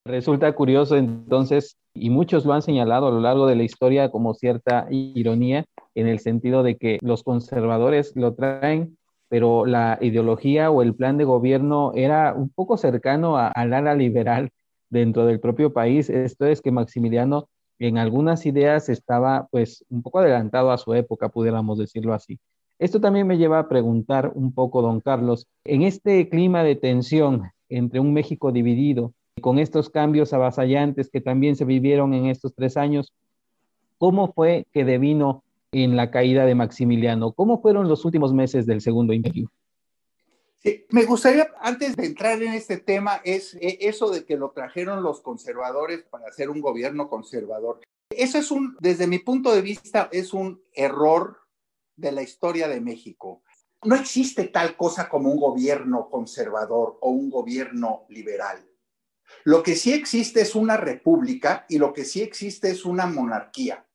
Resulta 0.06 0.52
curioso 0.52 0.96
entonces, 0.96 1.76
y 1.92 2.10
muchos 2.10 2.44
lo 2.44 2.52
han 2.52 2.62
señalado 2.62 3.08
a 3.08 3.10
lo 3.10 3.20
largo 3.20 3.48
de 3.48 3.56
la 3.56 3.64
historia 3.64 4.12
como 4.12 4.34
cierta 4.34 4.86
ironía, 4.88 5.64
en 5.96 6.06
el 6.06 6.20
sentido 6.20 6.62
de 6.62 6.76
que 6.76 6.98
los 7.02 7.24
conservadores 7.24 8.14
lo 8.14 8.32
traen, 8.34 8.96
pero 9.28 9.66
la 9.66 9.98
ideología 10.00 10.70
o 10.70 10.82
el 10.82 10.94
plan 10.94 11.18
de 11.18 11.24
gobierno 11.24 11.90
era 11.96 12.34
un 12.34 12.50
poco 12.50 12.76
cercano 12.76 13.36
al 13.36 13.72
ala 13.72 13.96
liberal 13.96 14.50
dentro 14.90 15.26
del 15.26 15.40
propio 15.40 15.72
país. 15.72 16.08
Esto 16.08 16.46
es 16.46 16.62
que 16.62 16.70
Maximiliano 16.70 17.48
en 17.80 17.98
algunas 17.98 18.46
ideas 18.46 18.88
estaba 18.88 19.48
pues 19.50 19.84
un 19.90 20.02
poco 20.02 20.20
adelantado 20.20 20.70
a 20.70 20.78
su 20.78 20.94
época, 20.94 21.30
pudiéramos 21.30 21.78
decirlo 21.78 22.14
así. 22.14 22.38
Esto 22.78 23.00
también 23.00 23.26
me 23.26 23.38
lleva 23.38 23.58
a 23.58 23.68
preguntar 23.68 24.30
un 24.36 24.54
poco, 24.54 24.82
don 24.82 25.00
Carlos, 25.00 25.48
en 25.64 25.82
este 25.82 26.28
clima 26.28 26.62
de 26.62 26.76
tensión 26.76 27.50
entre 27.68 27.98
un 27.98 28.12
México 28.12 28.52
dividido 28.52 29.12
con 29.40 29.58
estos 29.58 29.90
cambios 29.90 30.32
avasallantes 30.32 31.10
que 31.10 31.20
también 31.20 31.56
se 31.56 31.64
vivieron 31.64 32.14
en 32.14 32.26
estos 32.26 32.54
tres 32.54 32.76
años, 32.76 33.12
¿cómo 33.98 34.32
fue 34.32 34.66
que 34.72 34.84
devino 34.84 35.44
en 35.72 35.96
la 35.96 36.10
caída 36.10 36.46
de 36.46 36.54
Maximiliano? 36.54 37.32
¿Cómo 37.32 37.60
fueron 37.60 37.88
los 37.88 38.04
últimos 38.04 38.32
meses 38.32 38.66
del 38.66 38.80
Segundo 38.80 39.12
Imperio? 39.12 39.50
Me 40.90 41.04
gustaría, 41.04 41.48
antes 41.60 41.94
de 41.94 42.06
entrar 42.06 42.42
en 42.42 42.52
este 42.52 42.78
tema, 42.78 43.20
es 43.24 43.54
eh, 43.54 43.78
eso 43.82 44.10
de 44.10 44.24
que 44.24 44.36
lo 44.36 44.50
trajeron 44.50 45.02
los 45.02 45.20
conservadores 45.20 46.02
para 46.02 46.26
hacer 46.26 46.50
un 46.50 46.60
gobierno 46.60 47.08
conservador. 47.08 47.80
Eso 48.10 48.38
es 48.38 48.50
un, 48.50 48.76
desde 48.80 49.06
mi 49.06 49.20
punto 49.20 49.54
de 49.54 49.62
vista, 49.62 50.08
es 50.10 50.32
un 50.32 50.60
error 50.72 51.38
de 51.94 52.10
la 52.10 52.22
historia 52.22 52.66
de 52.66 52.80
México. 52.80 53.42
No 53.84 53.94
existe 53.94 54.44
tal 54.48 54.76
cosa 54.76 55.08
como 55.08 55.30
un 55.30 55.38
gobierno 55.38 56.08
conservador 56.10 56.98
o 57.00 57.10
un 57.10 57.30
gobierno 57.30 58.04
liberal. 58.08 58.66
Lo 59.44 59.62
que 59.62 59.76
sí 59.76 59.92
existe 59.92 60.40
es 60.40 60.54
una 60.54 60.76
república 60.76 61.66
y 61.68 61.78
lo 61.78 61.92
que 61.92 62.04
sí 62.04 62.22
existe 62.22 62.70
es 62.70 62.84
una 62.84 63.06
monarquía. 63.06 63.86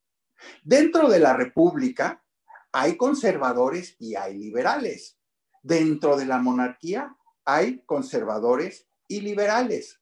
Dentro 0.64 1.10
de 1.10 1.20
la 1.20 1.34
república 1.34 2.24
hay 2.72 2.98
conservadores 2.98 3.96
y 4.00 4.16
hay 4.16 4.38
liberales. 4.38 5.20
Dentro 5.62 6.18
de 6.18 6.26
la 6.26 6.38
monarquía 6.38 7.16
hay 7.46 7.84
conservadores 7.86 8.88
y 9.08 9.22
liberales. 9.22 10.00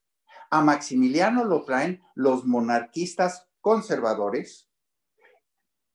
A 0.50 0.62
Maximiliano 0.62 1.46
lo 1.46 1.63
traen 1.63 2.02
los 2.15 2.46
monarquistas 2.46 3.48
conservadores, 3.62 4.70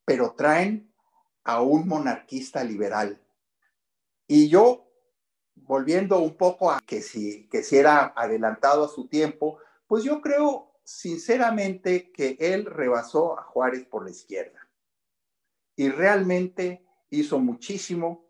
pero 0.04 0.34
traen 0.34 0.94
a 1.44 1.60
un 1.60 1.88
monarquista 1.88 2.62
liberal. 2.62 3.20
Y 4.26 4.48
yo 4.48 4.83
volviendo 5.56 6.18
un 6.18 6.36
poco 6.36 6.70
a 6.70 6.80
que 6.80 7.00
si, 7.00 7.48
que 7.48 7.62
si 7.62 7.76
era 7.76 8.12
adelantado 8.16 8.84
a 8.84 8.88
su 8.88 9.08
tiempo, 9.08 9.58
pues 9.86 10.04
yo 10.04 10.20
creo 10.20 10.72
sinceramente 10.84 12.12
que 12.12 12.36
él 12.38 12.66
rebasó 12.66 13.38
a 13.38 13.42
Juárez 13.42 13.86
por 13.86 14.04
la 14.04 14.10
izquierda 14.10 14.58
y 15.76 15.88
realmente 15.88 16.86
hizo 17.10 17.38
muchísimo 17.38 18.26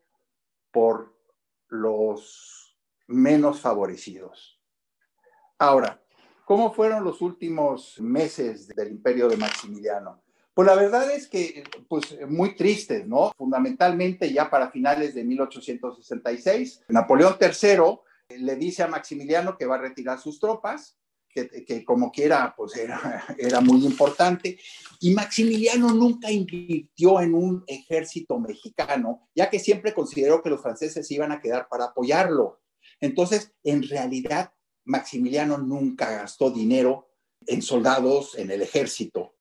por 0.70 1.14
los 1.68 2.76
menos 3.06 3.60
favorecidos. 3.60 4.60
Ahora, 5.58 6.02
¿cómo 6.44 6.72
fueron 6.72 7.04
los 7.04 7.20
últimos 7.20 8.00
meses 8.00 8.68
del 8.68 8.88
imperio 8.88 9.28
de 9.28 9.36
Maximiliano? 9.36 10.23
Pues 10.54 10.66
la 10.66 10.76
verdad 10.76 11.10
es 11.10 11.26
que, 11.26 11.64
pues 11.88 12.16
muy 12.28 12.54
tristes, 12.54 13.06
¿no? 13.06 13.32
Fundamentalmente 13.36 14.32
ya 14.32 14.48
para 14.48 14.70
finales 14.70 15.14
de 15.14 15.24
1866, 15.24 16.82
Napoleón 16.88 17.36
III 17.40 18.38
le 18.38 18.56
dice 18.56 18.84
a 18.84 18.88
Maximiliano 18.88 19.58
que 19.58 19.66
va 19.66 19.74
a 19.74 19.80
retirar 19.80 20.20
sus 20.20 20.38
tropas, 20.38 20.96
que, 21.34 21.84
como 21.84 22.12
quiera, 22.12 22.54
pues 22.56 22.76
era, 22.76 23.24
era 23.38 23.60
muy 23.60 23.84
importante. 23.84 24.56
Y 25.00 25.12
Maximiliano 25.12 25.92
nunca 25.92 26.30
invirtió 26.30 27.20
en 27.20 27.34
un 27.34 27.64
ejército 27.66 28.38
mexicano, 28.38 29.28
ya 29.34 29.50
que 29.50 29.58
siempre 29.58 29.92
consideró 29.92 30.40
que 30.40 30.50
los 30.50 30.62
franceses 30.62 31.10
iban 31.10 31.32
a 31.32 31.40
quedar 31.40 31.68
para 31.68 31.86
apoyarlo. 31.86 32.60
Entonces, 33.00 33.52
en 33.64 33.82
realidad, 33.82 34.52
Maximiliano 34.84 35.58
nunca 35.58 36.10
gastó 36.10 36.50
dinero 36.50 37.08
en 37.46 37.60
soldados, 37.60 38.38
en 38.38 38.50
el 38.50 38.62
ejército. 38.62 39.33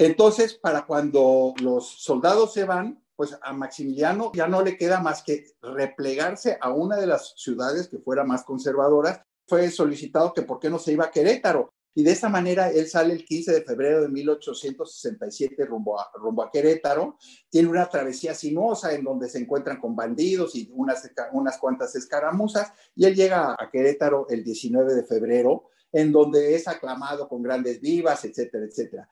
Entonces, 0.00 0.54
para 0.54 0.86
cuando 0.86 1.52
los 1.60 1.86
soldados 1.86 2.54
se 2.54 2.64
van, 2.64 3.04
pues 3.16 3.36
a 3.42 3.52
Maximiliano 3.52 4.32
ya 4.34 4.48
no 4.48 4.62
le 4.62 4.78
queda 4.78 4.98
más 4.98 5.22
que 5.22 5.44
replegarse 5.60 6.56
a 6.58 6.70
una 6.70 6.96
de 6.96 7.06
las 7.06 7.34
ciudades 7.36 7.86
que 7.86 7.98
fuera 7.98 8.24
más 8.24 8.42
conservadoras. 8.44 9.20
Fue 9.46 9.70
solicitado 9.70 10.32
que 10.32 10.40
por 10.40 10.58
qué 10.58 10.70
no 10.70 10.78
se 10.78 10.92
iba 10.92 11.04
a 11.04 11.10
Querétaro. 11.10 11.74
Y 11.94 12.02
de 12.02 12.12
esta 12.12 12.30
manera 12.30 12.70
él 12.70 12.88
sale 12.88 13.12
el 13.12 13.26
15 13.26 13.52
de 13.52 13.60
febrero 13.60 14.00
de 14.00 14.08
1867 14.08 15.66
rumbo 15.66 16.00
a, 16.00 16.10
rumbo 16.14 16.44
a 16.44 16.50
Querétaro. 16.50 17.18
Tiene 17.50 17.68
una 17.68 17.86
travesía 17.86 18.32
sinuosa 18.32 18.94
en 18.94 19.04
donde 19.04 19.28
se 19.28 19.36
encuentran 19.36 19.78
con 19.82 19.94
bandidos 19.94 20.56
y 20.56 20.70
unas, 20.72 21.10
unas 21.32 21.58
cuantas 21.58 21.94
escaramuzas. 21.94 22.72
Y 22.96 23.04
él 23.04 23.14
llega 23.14 23.52
a 23.52 23.70
Querétaro 23.70 24.26
el 24.30 24.44
19 24.44 24.94
de 24.94 25.04
febrero, 25.04 25.64
en 25.92 26.10
donde 26.10 26.54
es 26.54 26.66
aclamado 26.68 27.28
con 27.28 27.42
grandes 27.42 27.82
vivas, 27.82 28.24
etcétera, 28.24 28.64
etcétera. 28.64 29.10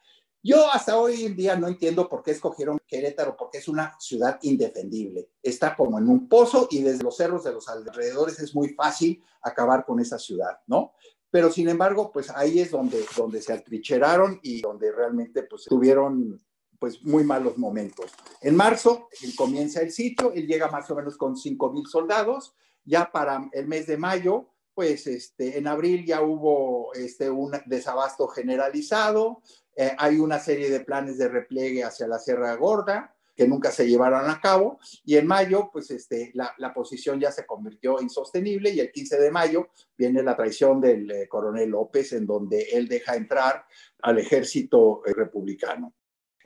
Yo 0.49 0.73
hasta 0.73 0.99
hoy 0.99 1.27
en 1.27 1.37
día 1.37 1.57
no 1.57 1.69
entiendo 1.69 2.09
por 2.09 2.23
qué 2.23 2.31
escogieron 2.31 2.79
Querétaro, 2.87 3.37
porque 3.37 3.59
es 3.59 3.69
una 3.69 3.95
ciudad 4.01 4.39
indefendible. 4.41 5.29
Está 5.43 5.77
como 5.77 5.99
en 5.99 6.09
un 6.09 6.27
pozo 6.27 6.69
y 6.71 6.81
desde 6.81 7.05
los 7.05 7.19
cerros 7.19 7.45
de 7.45 7.53
los 7.53 7.69
alrededores 7.69 8.41
es 8.41 8.55
muy 8.55 8.71
fácil 8.71 9.23
acabar 9.43 9.85
con 9.85 10.01
esa 10.01 10.19
ciudad, 10.19 10.59
¿no? 10.67 10.95
Pero 11.31 11.53
sin 11.53 11.69
embargo, 11.69 12.11
pues 12.11 12.31
ahí 12.31 12.61
es 12.61 12.71
donde, 12.71 13.05
donde 13.15 13.43
se 13.43 13.53
atrincheraron 13.53 14.41
y 14.43 14.63
donde 14.63 14.91
realmente 14.91 15.43
pues 15.43 15.65
tuvieron 15.65 16.41
pues 16.79 17.05
muy 17.05 17.25
malos 17.25 17.59
momentos. 17.59 18.11
En 18.41 18.57
marzo 18.57 19.11
él 19.23 19.35
comienza 19.37 19.83
el 19.83 19.93
sitio, 19.93 20.33
él 20.33 20.47
llega 20.47 20.71
más 20.71 20.91
o 20.91 20.95
menos 20.95 21.19
con 21.19 21.37
5 21.37 21.73
mil 21.75 21.87
soldados, 21.87 22.55
ya 22.87 23.13
para 23.13 23.51
el 23.53 23.69
mes 23.69 23.87
de 23.87 23.99
mayo, 23.99 24.49
pues 24.79 25.09
este, 25.09 25.59
en 25.59 25.67
abril 25.67 26.07
ya 26.07 26.23
hubo 26.23 26.95
este, 26.95 27.29
un 27.29 27.51
desabasto 27.67 28.29
generalizado, 28.29 29.43
eh, 29.81 29.95
hay 29.97 30.19
una 30.19 30.41
serie 30.41 30.71
de 30.71 30.81
planes 30.81 31.19
de 31.19 31.29
repliegue 31.29 31.85
hacia 31.85 32.09
la 32.09 32.19
Sierra 32.19 32.53
Gorda 32.57 33.15
que 33.37 33.47
nunca 33.47 33.71
se 33.71 33.87
llevaron 33.87 34.29
a 34.29 34.41
cabo 34.41 34.81
y 35.05 35.15
en 35.15 35.25
mayo 35.25 35.71
pues 35.73 35.93
este, 35.93 36.33
la, 36.35 36.75
posición 36.75 37.21
ya 37.21 37.31
se 37.31 37.47
convirtió 37.47 38.01
insostenible 38.01 38.71
y 38.71 38.81
el 38.81 38.91
15 38.91 39.21
de 39.21 39.31
mayo 39.31 39.69
viene 39.97 40.25
la 40.25 40.35
traición 40.35 40.81
del 40.81 41.09
eh, 41.09 41.29
coronel 41.29 41.71
López 41.71 42.13
en 42.13 42.27
donde 42.27 42.63
él 42.73 42.89
deja 42.89 43.15
entrar 43.15 43.67
al 44.03 44.19
ejército 44.19 45.03
eh, 45.07 45.13
republicano. 45.15 45.95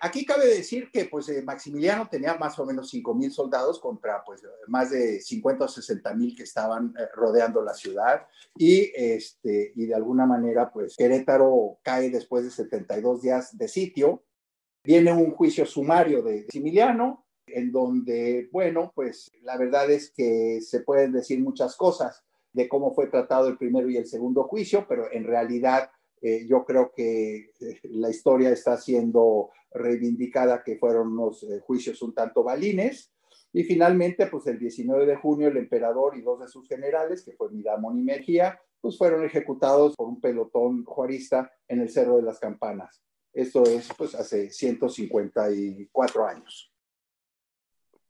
Aquí 0.05 0.27
cabe 0.27 0.49
decir 0.49 0.91
que 0.91 1.05
pues, 1.05 1.29
eh, 1.29 1.43
Maximiliano 1.43 2.09
tenía 2.09 2.35
más 2.35 2.59
o 2.59 2.67
menos 2.67 2.91
5 2.91 3.15
mil 3.15 3.31
soldados 3.31 3.79
contra 3.79 4.25
pues, 4.25 4.43
más 4.67 4.91
de 4.91 5.21
50 5.21 5.65
o 5.65 5.69
60 5.69 6.13
mil 6.15 6.35
que 6.35 6.43
estaban 6.43 6.93
eh, 6.99 7.07
rodeando 7.15 7.63
la 7.63 7.73
ciudad 7.73 8.27
y, 8.57 8.91
este, 8.97 9.73
y 9.77 9.87
de 9.87 9.95
alguna 9.95 10.27
manera 10.27 10.73
pues 10.73 10.97
Querétaro 10.97 11.79
cae 11.85 12.11
después 12.11 12.43
de 12.43 12.51
72 12.51 13.23
días 13.23 13.57
de 13.57 13.69
sitio. 13.69 14.25
Viene 14.83 15.13
un 15.13 15.31
juicio 15.31 15.65
sumario 15.67 16.21
de 16.21 16.43
Maximiliano 16.43 17.25
en 17.47 17.71
donde, 17.71 18.49
bueno, 18.51 18.91
pues 18.97 19.31
la 19.43 19.57
verdad 19.57 19.89
es 19.89 20.11
que 20.11 20.61
se 20.63 20.81
pueden 20.81 21.13
decir 21.13 21.39
muchas 21.41 21.77
cosas 21.77 22.25
de 22.53 22.69
cómo 22.69 22.93
fue 22.93 23.07
tratado 23.07 23.47
el 23.47 23.57
primero 23.57 23.89
y 23.89 23.99
el 23.99 24.07
segundo 24.07 24.43
juicio, 24.43 24.85
pero 24.89 25.13
en 25.13 25.23
realidad 25.23 25.93
eh, 26.23 26.45
yo 26.49 26.65
creo 26.65 26.93
que 26.93 27.53
la 27.85 28.11
historia 28.11 28.51
está 28.51 28.77
siendo 28.77 29.51
reivindicada 29.75 30.63
que 30.63 30.77
fueron 30.77 31.13
unos 31.13 31.43
eh, 31.45 31.61
juicios 31.61 32.03
un 32.03 32.15
tanto 32.15 32.43
balines. 32.43 33.13
Y 33.53 33.65
finalmente, 33.65 34.27
pues 34.27 34.47
el 34.47 34.59
19 34.59 35.07
de 35.07 35.17
junio, 35.17 35.49
el 35.49 35.57
emperador 35.57 36.17
y 36.17 36.23
dos 36.23 36.41
de 36.41 36.49
sus 36.49 36.67
generales, 36.67 37.23
que 37.23 37.33
fue 37.33 37.51
Miramón 37.51 37.99
y 37.99 38.03
Mejía, 38.03 38.61
pues 38.81 38.97
fueron 38.97 39.25
ejecutados 39.25 39.95
por 39.97 40.09
un 40.09 40.21
pelotón 40.21 40.85
juarista 40.85 41.53
en 41.69 41.81
el 41.81 41.91
Cerro 41.91 42.17
de 42.17 42.23
las 42.23 42.39
Campanas. 42.39 43.03
Esto 43.33 43.63
es, 43.65 43.89
pues, 43.97 44.15
hace 44.15 44.51
154 44.51 46.27
años. 46.27 46.73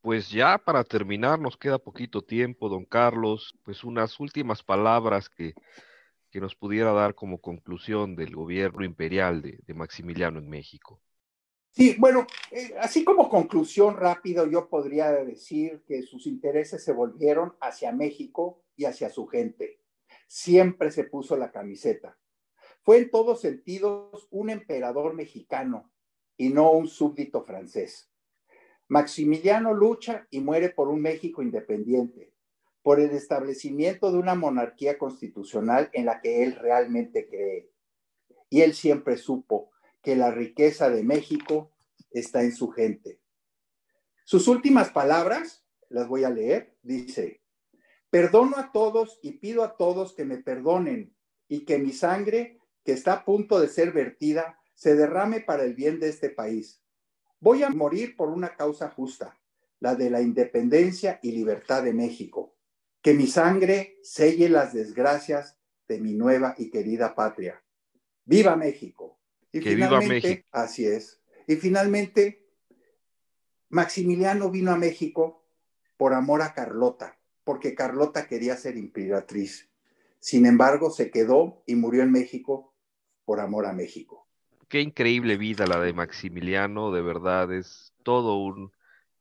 Pues 0.01 0.31
ya 0.31 0.59
para 0.59 0.83
terminar, 0.83 1.39
nos 1.39 1.57
queda 1.57 1.79
poquito 1.79 2.23
tiempo, 2.23 2.69
don 2.69 2.85
Carlos, 2.85 3.55
pues 3.65 3.85
unas 3.85 4.19
últimas 4.19 4.63
palabras 4.63 5.29
que 5.29 5.55
que 6.33 6.41
nos 6.41 6.57
pudiera 6.57 6.93
dar 6.93 7.15
como 7.15 7.39
conclusión 7.39 8.17
del 8.17 8.35
gobierno 8.35 8.85
imperial 8.85 9.43
de, 9.43 9.75
Maximiliano 9.75 10.39
en 10.39 10.49
México. 10.49 10.99
Sí, 11.75 11.97
bueno, 11.99 12.27
eh, 12.51 12.75
así 12.81 13.03
como 13.03 13.31
conclusión 13.31 13.97
rápido, 13.97 14.47
yo 14.47 14.69
podría 14.69 15.11
decir 15.11 15.83
que 15.87 16.03
sus 16.03 16.27
intereses 16.27 16.85
se 16.85 16.93
volvieron 16.93 17.57
hacia 17.61 17.93
México 17.93 18.63
y 18.77 18.85
hacia 18.85 19.09
su 19.09 19.27
gente. 19.27 19.81
Siempre 20.29 20.91
se 20.91 21.05
puso 21.05 21.35
la 21.35 21.51
camiseta. 21.51 22.19
Fue 22.83 22.99
en 22.99 23.11
todos 23.11 23.41
sentidos 23.41 24.29
un 24.31 24.51
emperador 24.51 25.15
mexicano 25.15 25.91
y 26.37 26.51
no 26.51 26.73
un 26.73 26.89
súbdito 26.89 27.43
francés. 27.43 28.13
Maximiliano 28.89 29.73
lucha 29.73 30.27
y 30.29 30.41
muere 30.41 30.69
por 30.69 30.89
un 30.89 31.01
México 31.01 31.41
independiente, 31.41 32.35
por 32.83 33.01
el 33.01 33.13
establecimiento 33.13 34.13
de 34.13 34.19
una 34.19 34.35
monarquía 34.35 34.99
constitucional 34.99 35.89
en 35.95 36.05
la 36.05 36.21
que 36.21 36.43
él 36.43 36.55
realmente 36.57 37.29
cree. 37.29 37.71
Y 38.51 38.61
él 38.61 38.75
siempre 38.75 39.17
supo 39.17 39.72
que 40.03 40.17
la 40.17 40.31
riqueza 40.31 40.91
de 40.91 41.03
México 41.03 41.71
está 42.11 42.43
en 42.43 42.55
su 42.55 42.71
gente. 42.71 43.21
Sus 44.25 44.49
últimas 44.49 44.91
palabras, 44.91 45.65
las 45.89 46.09
voy 46.09 46.25
a 46.25 46.31
leer, 46.31 46.77
dice, 46.83 47.43
perdono 48.11 48.57
a 48.57 48.73
todos 48.73 49.19
y 49.23 49.33
pido 49.33 49.65
a 49.65 49.77
todos 49.77 50.15
que 50.15 50.25
me 50.25 50.39
perdonen 50.39 51.15
y 51.49 51.65
que 51.65 51.79
mi 51.79 51.93
sangre, 51.93 52.59
que 52.85 52.93
está 52.93 53.13
a 53.13 53.25
punto 53.25 53.61
de 53.61 53.69
ser 53.69 53.93
vertida, 53.93 54.59
se 54.75 54.95
derrame 54.95 55.41
para 55.41 55.65
el 55.65 55.75
bien 55.75 56.01
de 56.01 56.09
este 56.09 56.31
país. 56.31 56.83
Voy 57.41 57.63
a 57.63 57.71
morir 57.71 58.17
por 58.17 58.29
una 58.29 58.57
causa 58.57 58.91
justa, 58.91 59.39
la 59.81 59.95
de 59.95 60.11
la 60.11 60.21
independencia 60.21 61.19
y 61.23 61.33
libertad 61.33 61.83
de 61.83 61.93
México 61.93 62.53
que 63.03 63.15
mi 63.15 63.27
sangre 63.27 63.99
selle 64.03 64.49
las 64.49 64.73
desgracias 64.73 65.59
de 65.89 65.99
mi 65.99 66.15
nueva 66.15 66.55
y 66.57 66.71
querida 66.71 67.15
patria. 67.15 67.63
¡Viva 68.25 68.55
México! 68.55 69.19
Y 69.53 69.61
que 69.61 69.75
viva 69.75 70.01
México. 70.01 70.47
Así 70.51 70.87
es. 70.87 71.21
Y 71.47 71.57
finalmente, 71.57 72.47
Maximiliano 73.69 74.51
vino 74.51 74.73
a 74.73 74.77
México 74.77 75.45
por 75.97 76.15
amor 76.15 76.43
a 76.43 76.55
Carlota, 76.55 77.19
porque 77.45 77.75
Carlota 77.75 78.27
quería 78.27 78.57
ser 78.57 78.77
imperatriz. 78.77 79.71
Sin 80.19 80.47
embargo, 80.47 80.91
se 80.91 81.11
quedó 81.11 81.63
y 81.67 81.75
murió 81.75 82.03
en 82.03 82.13
México 82.13 82.75
por 83.25 83.41
amor 83.41 83.67
a 83.67 83.73
México. 83.73 84.29
Qué 84.69 84.81
increíble 84.81 85.37
vida 85.37 85.67
la 85.67 85.79
de 85.81 85.93
Maximiliano, 85.93 86.93
de 86.93 87.03
verdad, 87.03 87.53
es 87.53 87.93
todo 88.03 88.37
un 88.37 88.73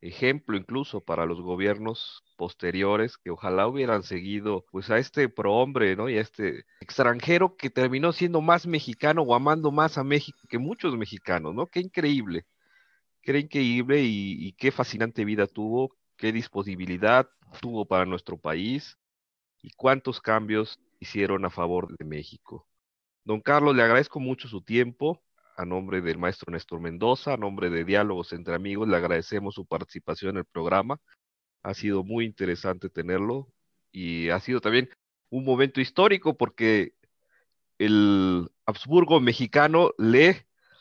ejemplo 0.01 0.57
incluso 0.57 1.01
para 1.01 1.25
los 1.25 1.41
gobiernos 1.41 2.23
posteriores 2.35 3.17
que 3.17 3.29
ojalá 3.29 3.67
hubieran 3.67 4.03
seguido 4.03 4.65
pues 4.71 4.89
a 4.89 4.97
este 4.97 5.29
prohombre, 5.29 5.95
¿no? 5.95 6.09
Y 6.09 6.17
a 6.17 6.21
este 6.21 6.65
extranjero 6.79 7.55
que 7.55 7.69
terminó 7.69 8.11
siendo 8.11 8.41
más 8.41 8.67
mexicano 8.67 9.21
o 9.21 9.35
amando 9.35 9.71
más 9.71 9.97
a 9.97 10.03
México 10.03 10.39
que 10.49 10.57
muchos 10.57 10.97
mexicanos, 10.97 11.53
¿no? 11.53 11.67
Qué 11.67 11.79
increíble, 11.79 12.45
qué 13.21 13.39
increíble 13.39 14.01
y, 14.03 14.47
y 14.47 14.53
qué 14.53 14.71
fascinante 14.71 15.25
vida 15.25 15.47
tuvo, 15.47 15.95
qué 16.17 16.31
disponibilidad 16.31 17.29
tuvo 17.61 17.85
para 17.85 18.05
nuestro 18.05 18.37
país 18.37 18.97
y 19.61 19.71
cuántos 19.71 20.21
cambios 20.21 20.79
hicieron 20.99 21.45
a 21.45 21.49
favor 21.49 21.95
de 21.97 22.05
México. 22.05 22.67
Don 23.23 23.41
Carlos, 23.41 23.75
le 23.75 23.83
agradezco 23.83 24.19
mucho 24.19 24.47
su 24.47 24.61
tiempo 24.61 25.21
a 25.55 25.65
nombre 25.65 26.01
del 26.01 26.17
maestro 26.17 26.51
Néstor 26.51 26.79
Mendoza, 26.79 27.33
a 27.33 27.37
nombre 27.37 27.69
de 27.69 27.83
Diálogos 27.83 28.33
entre 28.33 28.55
Amigos, 28.55 28.87
le 28.87 28.97
agradecemos 28.97 29.55
su 29.55 29.65
participación 29.65 30.31
en 30.31 30.37
el 30.37 30.45
programa. 30.45 30.99
Ha 31.63 31.73
sido 31.73 32.03
muy 32.03 32.25
interesante 32.25 32.89
tenerlo 32.89 33.47
y 33.91 34.29
ha 34.29 34.39
sido 34.39 34.61
también 34.61 34.89
un 35.29 35.45
momento 35.45 35.81
histórico 35.81 36.37
porque 36.37 36.93
el 37.77 38.49
Habsburgo 38.65 39.19
mexicano 39.19 39.91
lee 39.97 40.35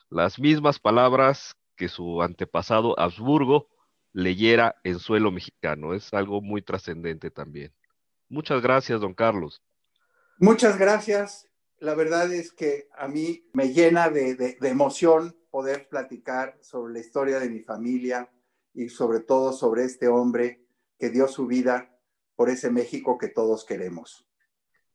las 0.09 0.39
mismas 0.39 0.79
palabras 0.79 1.57
que 1.77 1.89
su 1.89 2.23
antepasado 2.23 2.99
Habsburgo 2.99 3.69
leyera 4.13 4.77
en 4.85 4.99
suelo 4.99 5.31
mexicano. 5.31 5.95
Es 5.95 6.13
algo 6.13 6.41
muy 6.41 6.63
trascendente 6.63 7.31
también. 7.31 7.73
Muchas 8.29 8.63
gracias, 8.63 9.01
don 9.01 9.15
Carlos. 9.15 9.63
Muchas 10.39 10.79
gracias 10.79 11.50
la 11.81 11.95
verdad 11.95 12.33
es 12.33 12.53
que 12.53 12.89
a 12.97 13.09
mí 13.09 13.43
me 13.55 13.73
llena 13.73 14.11
de, 14.11 14.57
emoción 14.63 15.35
poder 15.51 15.89
platicar 15.89 16.57
sobre 16.61 16.93
la 16.93 17.01
historia 17.01 17.41
de 17.41 17.49
mi 17.49 17.61
familia 17.61 18.31
y 18.75 18.89
sobre 18.91 19.21
todo 19.21 19.53
sobre 19.53 19.85
este 19.85 20.07
hombre 20.07 20.63
que 20.99 21.09
dio 21.09 21.27
su 21.27 21.47
vida 21.47 21.91
por 22.37 22.51
ese 22.51 22.71
México 22.71 23.19
que 23.19 23.29
todos 23.29 23.65
queremos. 23.65 24.27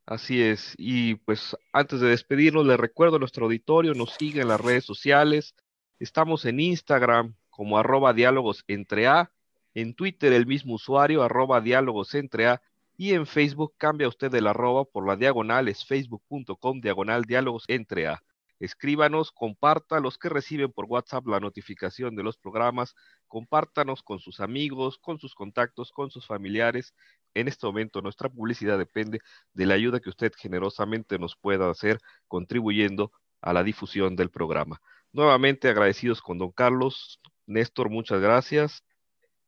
Así 0.05 0.41
es. 0.41 0.75
Y 0.77 1.15
pues 1.15 1.57
antes 1.73 1.99
de 1.99 2.09
despedirnos, 2.09 2.65
les 2.65 2.79
recuerdo 2.79 3.15
a 3.15 3.19
nuestro 3.19 3.45
auditorio, 3.45 3.95
nos 3.95 4.13
sigue 4.13 4.41
en 4.41 4.47
las 4.47 4.61
redes 4.61 4.85
sociales. 4.85 5.55
Estamos 5.99 6.45
en 6.45 6.59
Instagram 6.59 7.35
como 7.49 7.79
arroba 7.79 8.13
diálogos 8.13 8.63
entre 8.67 9.07
A, 9.07 9.31
en 9.73 9.95
Twitter 9.95 10.31
el 10.33 10.45
mismo 10.45 10.75
usuario, 10.75 11.23
arroba 11.23 11.61
diálogos 11.61 12.13
entre 12.13 12.47
A, 12.47 12.61
y 12.97 13.13
en 13.13 13.25
Facebook 13.25 13.73
cambia 13.77 14.07
usted 14.07 14.33
el 14.35 14.47
arroba 14.47 14.85
por 14.85 15.07
la 15.07 15.15
diagonal, 15.15 15.67
es 15.67 15.85
facebook.com 15.85 16.81
diagonal 16.81 17.23
diálogos 17.23 17.65
entre 17.67 18.07
A. 18.07 18.21
Escríbanos, 18.59 19.31
comparta 19.31 19.99
los 19.99 20.17
que 20.17 20.29
reciben 20.29 20.71
por 20.71 20.85
WhatsApp 20.85 21.27
la 21.27 21.41
notificación 21.41 22.15
de 22.15 22.23
los 22.23 22.37
programas, 22.37 22.95
compártanos 23.27 24.01
con 24.01 24.19
sus 24.19 24.39
amigos, 24.39 24.97
con 24.97 25.19
sus 25.19 25.35
contactos, 25.35 25.91
con 25.91 26.09
sus 26.09 26.25
familiares, 26.25 26.93
en 27.35 27.49
este 27.49 27.67
momento 27.67 28.01
nuestra 28.01 28.29
publicidad 28.29 28.77
depende 28.77 29.19
de 29.53 29.65
la 29.65 29.75
ayuda 29.75 29.99
que 29.99 30.09
usted 30.09 30.31
generosamente 30.37 31.19
nos 31.19 31.35
pueda 31.35 31.69
hacer 31.69 31.99
contribuyendo 32.27 33.11
a 33.41 33.53
la 33.53 33.63
difusión 33.63 34.15
del 34.15 34.31
programa. 34.31 34.81
Nuevamente 35.11 35.69
agradecidos 35.69 36.21
con 36.21 36.37
don 36.37 36.51
Carlos. 36.51 37.19
Néstor, 37.45 37.89
muchas 37.89 38.21
gracias 38.21 38.83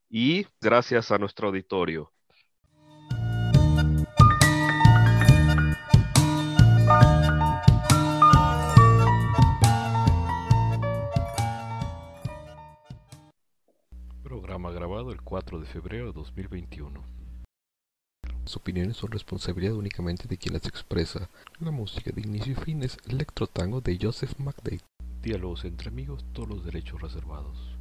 y 0.10 0.46
gracias 0.62 1.12
a 1.12 1.18
nuestro 1.18 1.48
auditorio. 1.48 2.12
Programa 14.68 14.86
grabado 14.86 15.12
el 15.14 15.22
4 15.22 15.60
de 15.62 15.66
febrero 15.66 16.08
de 16.08 16.12
2021. 16.12 17.02
Las 18.44 18.58
opiniones 18.58 18.98
son 18.98 19.12
responsabilidad 19.12 19.76
únicamente 19.76 20.28
de 20.28 20.38
quien 20.38 20.56
las 20.56 20.66
expresa. 20.66 21.30
La 21.60 21.72
música 21.72 22.12
de 22.12 22.20
inicio 22.20 22.52
y 22.52 22.56
fin 22.56 22.84
es 22.84 22.98
Electro 23.08 23.48
Tango 23.48 23.80
de 23.80 23.98
Joseph 24.02 24.38
McDade. 24.40 24.82
Diálogos 25.22 25.64
entre 25.64 25.88
amigos, 25.88 26.26
todos 26.34 26.50
los 26.50 26.66
derechos 26.66 27.02
reservados. 27.02 27.77